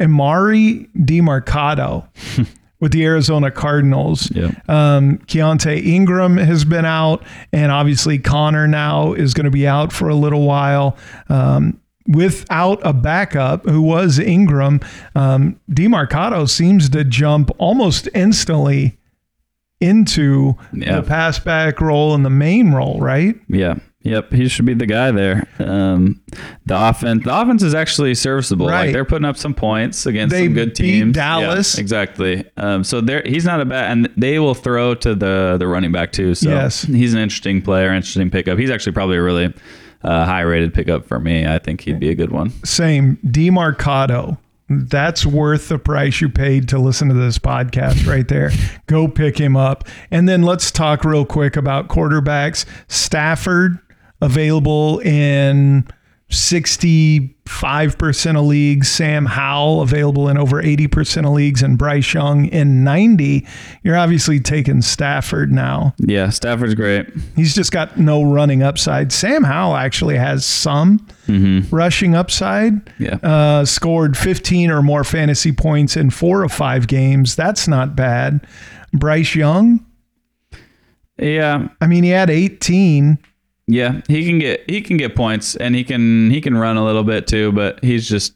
Emari 0.00 0.88
Demercado 0.96 2.08
with 2.84 2.92
the 2.92 3.02
Arizona 3.02 3.50
Cardinals. 3.50 4.30
Yeah. 4.32 4.50
Um, 4.68 5.16
Keaontay 5.26 5.82
Ingram 5.86 6.36
has 6.36 6.66
been 6.66 6.84
out, 6.84 7.24
and 7.50 7.72
obviously 7.72 8.18
Conner 8.18 8.68
now 8.68 9.14
is 9.14 9.32
going 9.32 9.46
to 9.46 9.50
be 9.50 9.66
out 9.66 9.90
for 9.90 10.10
a 10.10 10.14
little 10.14 10.42
while. 10.46 10.98
Um, 11.30 11.80
without 12.06 12.78
a 12.84 12.92
backup, 12.92 13.64
who 13.66 13.80
was 13.80 14.18
Ingram, 14.18 14.80
um, 15.14 15.58
Demercado 15.70 16.46
seems 16.46 16.90
to 16.90 17.04
jump 17.04 17.50
almost 17.56 18.06
instantly 18.14 18.98
into 19.80 20.54
Yeah. 20.74 20.96
the 21.00 21.02
pass 21.06 21.38
back 21.38 21.80
role 21.80 22.14
and 22.14 22.22
the 22.22 22.28
main 22.30 22.72
role, 22.72 23.00
right? 23.00 23.34
Yeah. 23.48 23.76
Yep, 24.04 24.32
he 24.32 24.48
should 24.48 24.66
be 24.66 24.74
the 24.74 24.86
guy 24.86 25.10
there. 25.10 25.48
Um, 25.58 26.20
the 26.66 26.88
offense, 26.88 27.24
the 27.24 27.34
offense 27.40 27.62
is 27.62 27.74
actually 27.74 28.14
serviceable. 28.14 28.66
Right. 28.68 28.84
Like 28.86 28.92
they're 28.92 29.04
putting 29.06 29.24
up 29.24 29.36
some 29.38 29.54
points 29.54 30.04
against 30.04 30.34
They 30.34 30.44
some 30.44 30.52
good 30.54 30.68
beat 30.70 30.76
teams. 30.76 31.14
Dallas. 31.14 31.74
Yeah, 31.76 31.80
exactly. 31.80 32.44
Um, 32.58 32.84
so 32.84 33.00
there, 33.00 33.22
he's 33.24 33.46
not 33.46 33.60
a 33.62 33.64
bad, 33.64 33.90
and 33.90 34.10
they 34.16 34.38
will 34.38 34.54
throw 34.54 34.94
to 34.96 35.14
the 35.14 35.56
the 35.58 35.66
running 35.66 35.90
back 35.90 36.12
too. 36.12 36.34
So 36.34 36.50
Yes. 36.50 36.82
he's 36.82 37.14
an 37.14 37.20
interesting 37.20 37.62
player, 37.62 37.92
interesting 37.94 38.30
pickup. 38.30 38.58
He's 38.58 38.70
actually 38.70 38.92
probably 38.92 39.16
a 39.16 39.22
really 39.22 39.54
uh, 40.02 40.26
high 40.26 40.42
rated 40.42 40.74
pickup 40.74 41.06
for 41.06 41.18
me. 41.18 41.46
I 41.46 41.58
think 41.58 41.80
he'd 41.80 41.98
be 41.98 42.10
a 42.10 42.14
good 42.14 42.30
one. 42.30 42.50
Same. 42.62 43.16
Demercado. 43.26 44.36
That's 44.70 45.26
worth 45.26 45.68
the 45.68 45.78
price 45.78 46.22
you 46.22 46.30
paid 46.30 46.68
to 46.70 46.78
listen 46.78 47.08
to 47.08 47.14
this 47.14 47.38
podcast 47.38 48.06
right 48.10 48.26
there. 48.26 48.50
Go 48.86 49.08
pick 49.08 49.36
him 49.38 49.56
up. 49.56 49.86
And 50.10 50.26
then 50.26 50.42
let's 50.42 50.70
talk 50.70 51.04
real 51.04 51.26
quick 51.26 51.56
about 51.56 51.88
quarterbacks. 51.88 52.64
Stafford 52.88 53.78
available 54.20 54.98
in 55.00 55.86
65% 56.30 58.38
of 58.38 58.44
leagues. 58.46 58.88
Sam 58.90 59.26
Howell 59.26 59.82
available 59.82 60.28
in 60.28 60.38
over 60.38 60.62
80% 60.62 61.26
of 61.26 61.32
leagues. 61.32 61.62
And 61.62 61.76
Bryce 61.78 62.14
Young 62.14 62.46
in 62.46 62.84
90. 62.84 63.46
You're 63.82 63.96
obviously 63.96 64.40
taking 64.40 64.82
Stafford 64.82 65.52
now. 65.52 65.94
Yeah, 65.98 66.30
Stafford's 66.30 66.74
great. 66.74 67.06
He's 67.36 67.54
just 67.54 67.72
got 67.72 67.98
no 67.98 68.22
running 68.22 68.62
upside. 68.62 69.12
Sam 69.12 69.44
Howell 69.44 69.76
actually 69.76 70.16
has 70.16 70.44
some 70.44 71.06
rushing 71.70 72.14
upside. 72.14 72.92
Yeah. 72.98 73.16
Uh, 73.22 73.64
scored 73.64 74.16
15 74.16 74.70
or 74.70 74.82
more 74.82 75.04
fantasy 75.04 75.52
points 75.52 75.96
in 75.96 76.10
four 76.10 76.42
of 76.42 76.52
five 76.52 76.86
games. 76.88 77.36
That's 77.36 77.68
not 77.68 77.96
bad. 77.96 78.46
Bryce 78.92 79.34
Young, 79.34 79.84
Yeah, 81.18 81.68
I 81.80 81.86
mean, 81.86 82.04
he 82.04 82.10
had 82.10 82.30
18. 82.30 83.18
Yeah, 83.66 84.00
he 84.08 84.26
can 84.26 84.38
get 84.38 84.68
he 84.68 84.80
can 84.80 84.96
get 84.96 85.14
points, 85.16 85.56
and 85.56 85.74
he 85.74 85.84
can 85.84 86.30
he 86.30 86.40
can 86.40 86.56
run 86.56 86.76
a 86.76 86.84
little 86.84 87.04
bit 87.04 87.26
too. 87.26 87.52
But 87.52 87.82
he's 87.82 88.08
just 88.08 88.34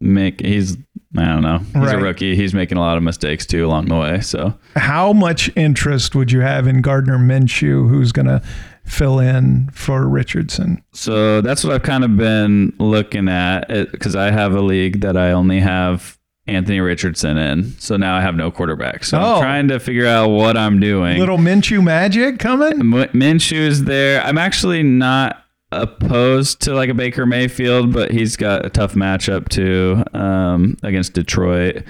make 0.00 0.40
he's 0.40 0.76
I 1.16 1.24
don't 1.24 1.42
know. 1.42 1.58
He's 1.58 1.74
Right. 1.76 1.94
a 1.94 1.98
rookie. 1.98 2.36
He's 2.36 2.52
making 2.52 2.76
a 2.76 2.80
lot 2.80 2.96
of 2.98 3.02
mistakes 3.02 3.46
too 3.46 3.64
along 3.64 3.86
the 3.86 3.96
way. 3.96 4.20
So 4.20 4.54
How 4.76 5.12
much 5.14 5.50
interest 5.56 6.14
would 6.14 6.30
you 6.30 6.40
have 6.40 6.66
in 6.66 6.82
Gardner 6.82 7.16
Minshew, 7.18 7.88
who's 7.88 8.12
going 8.12 8.26
to 8.26 8.42
fill 8.84 9.18
in 9.18 9.70
for 9.72 10.06
Richardson? 10.06 10.82
So 10.92 11.40
that's 11.40 11.64
what 11.64 11.72
I've 11.72 11.82
kind 11.84 12.04
of 12.04 12.16
been 12.18 12.74
looking 12.78 13.28
at 13.30 13.70
eh, 13.70 13.86
because 13.90 14.14
I 14.14 14.30
have 14.30 14.52
a 14.54 14.60
league 14.60 15.00
that 15.00 15.16
I 15.16 15.32
only 15.32 15.60
have 15.60 16.15
Anthony 16.48 16.80
Richardson 16.80 17.36
in. 17.38 17.72
So 17.78 17.96
now 17.96 18.16
I 18.16 18.20
have 18.20 18.36
no 18.36 18.50
quarterback. 18.50 19.04
So 19.04 19.18
Oh. 19.18 19.34
I'm 19.34 19.40
trying 19.40 19.68
to 19.68 19.80
figure 19.80 20.06
out 20.06 20.28
what 20.28 20.56
I'm 20.56 20.78
doing. 20.80 21.18
Little 21.18 21.38
Minshew 21.38 21.82
magic 21.82 22.38
coming? 22.38 22.80
M- 22.80 22.92
Minshew's 23.12 23.84
there. 23.84 24.22
I'm 24.22 24.38
actually 24.38 24.82
not 24.84 25.42
opposed 25.72 26.62
to 26.62 26.74
like 26.74 26.88
a 26.88 26.94
Baker 26.94 27.26
Mayfield, 27.26 27.92
but 27.92 28.12
he's 28.12 28.36
got 28.36 28.64
a 28.64 28.70
tough 28.70 28.94
matchup 28.94 29.48
too 29.48 30.04
um, 30.14 30.76
against 30.84 31.12
Detroit. 31.14 31.82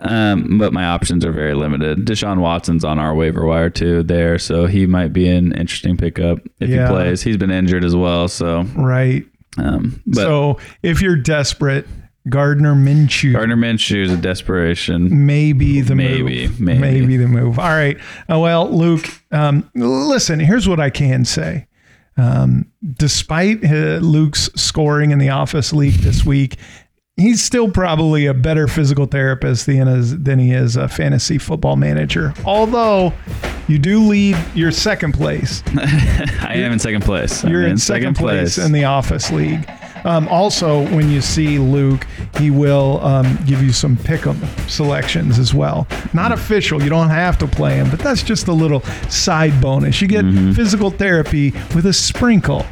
Um, 0.00 0.58
but 0.58 0.72
my 0.72 0.84
options 0.84 1.24
are 1.24 1.32
very 1.32 1.54
limited. 1.54 2.04
Deshaun 2.06 2.38
Watson's 2.40 2.84
on 2.84 2.98
our 2.98 3.14
waiver 3.14 3.46
wire 3.46 3.70
too 3.70 4.02
there, 4.02 4.38
so 4.38 4.66
he 4.66 4.84
might 4.86 5.12
be 5.12 5.28
an 5.28 5.52
interesting 5.52 5.96
pickup 5.96 6.38
if 6.60 6.68
Yeah. 6.68 6.86
he 6.86 6.92
plays. 6.92 7.22
He's 7.22 7.36
been 7.36 7.50
injured 7.50 7.84
as 7.84 7.94
well, 7.94 8.26
so 8.28 8.62
Right. 8.74 9.24
um, 9.58 10.02
but 10.06 10.20
so 10.22 10.58
if 10.82 11.00
you're 11.00 11.16
desperate, 11.16 11.86
Gardner 12.28 12.74
Minshew. 12.74 13.32
Gardner 13.34 13.56
Minshew 13.56 14.02
is 14.04 14.12
a 14.12 14.16
desperation. 14.16 15.26
maybe 15.26 15.80
the 15.80 15.94
Maybe, 15.94 16.46
move. 16.48 16.60
maybe. 16.60 16.78
Maybe 16.80 17.16
the 17.16 17.28
move. 17.28 17.58
All 17.58 17.68
right. 17.68 17.96
Uh, 18.30 18.38
well, 18.38 18.70
Luke, 18.70 19.06
um, 19.30 19.70
listen. 19.74 20.40
Here's 20.40 20.68
what 20.68 20.80
I 20.80 20.90
can 20.90 21.24
say. 21.24 21.66
Um, 22.16 22.72
despite 22.94 23.62
uh, 23.64 23.98
Luke's 23.98 24.48
scoring 24.56 25.10
in 25.10 25.18
the 25.18 25.28
Office 25.28 25.72
League 25.72 25.94
this 25.96 26.24
week, 26.24 26.56
he's 27.16 27.42
still 27.42 27.70
probably 27.70 28.26
a 28.26 28.34
better 28.34 28.66
physical 28.66 29.06
therapist 29.06 29.66
than, 29.66 29.86
is, 29.86 30.18
than 30.22 30.38
he 30.38 30.52
is 30.52 30.76
a 30.76 30.88
fantasy 30.88 31.38
football 31.38 31.76
manager. 31.76 32.32
Although 32.44 33.12
you 33.68 33.78
do 33.78 34.00
lead 34.00 34.36
your 34.54 34.70
second 34.72 35.12
place. 35.12 35.62
I 35.76 36.54
am 36.54 36.72
in 36.72 36.78
second 36.78 37.02
place. 37.04 37.44
I'm 37.44 37.50
You're 37.52 37.66
in, 37.66 37.78
second, 37.78 38.16
place. 38.16 38.58
in 38.58 38.72
the 38.72 38.84
Office 38.84 39.30
League. 39.30 39.68
Um, 40.04 40.28
also, 40.28 40.82
when 40.94 41.10
you 41.10 41.20
see 41.20 41.58
Luke, 41.58 42.06
he 42.38 42.50
will 42.50 43.00
um, 43.04 43.38
give 43.46 43.62
you 43.62 43.72
some 43.72 43.96
pick'em 43.96 44.36
selections 44.68 45.38
as 45.38 45.54
well. 45.54 45.86
Not 46.12 46.32
official; 46.32 46.82
you 46.82 46.90
don't 46.90 47.10
have 47.10 47.38
to 47.38 47.46
play 47.46 47.76
him, 47.76 47.90
but 47.90 48.00
that's 48.00 48.22
just 48.22 48.48
a 48.48 48.52
little 48.52 48.82
side 49.08 49.60
bonus. 49.60 50.00
You 50.00 50.08
get 50.08 50.24
physical 50.54 50.90
therapy 50.90 51.52
with 51.74 51.86
a 51.86 51.92
sprinkle 51.92 52.64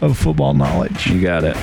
of 0.00 0.16
football 0.16 0.54
knowledge. 0.54 1.06
You 1.06 1.20
got 1.20 1.44
it. 1.44 1.56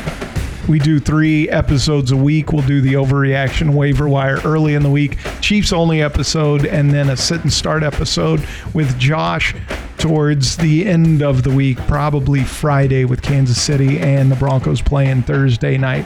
We 0.68 0.80
do 0.80 1.00
three 1.00 1.48
episodes 1.50 2.12
a 2.12 2.18
week. 2.18 2.52
We'll 2.52 2.66
do 2.66 2.82
the 2.82 2.94
overreaction 2.94 3.76
waiver 3.76 4.10
wire 4.10 4.40
early 4.44 4.74
in 4.74 4.82
the 4.82 4.90
week, 4.90 5.20
Chiefs 5.40 5.72
only 5.72 6.02
episode, 6.02 6.66
and 6.66 6.92
then 6.92 7.10
a 7.10 7.18
sit 7.18 7.42
and 7.42 7.54
start 7.54 7.84
episode 7.84 8.44
with 8.74 8.98
Josh 8.98 9.54
towards 9.98 10.58
the 10.58 10.86
end 10.86 11.22
of 11.22 11.44
the 11.44 11.50
week, 11.50 11.78
probably 11.88 12.44
Friday 12.44 13.06
with 13.06 13.22
Kansas 13.22 13.62
City 13.62 14.00
and 14.00 14.32
the 14.32 14.36
Broncos 14.36 14.82
playing 14.82 15.24
Thursday 15.24 15.78
night. 15.78 16.04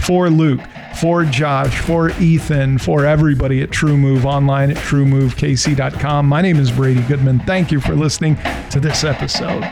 For 0.00 0.30
Luke, 0.30 0.60
for 1.00 1.24
Josh, 1.24 1.78
for 1.80 2.10
Ethan, 2.20 2.78
for 2.78 3.04
everybody 3.04 3.62
at 3.62 3.70
TruMove 3.70 4.24
online 4.24 4.70
at 4.70 4.76
truemovekc.com. 4.78 6.26
My 6.26 6.42
name 6.42 6.58
is 6.58 6.70
Brady 6.70 7.02
Goodman. 7.02 7.40
Thank 7.40 7.70
you 7.70 7.80
for 7.80 7.94
listening 7.94 8.36
to 8.70 8.80
this 8.80 9.04
episode. 9.04 9.62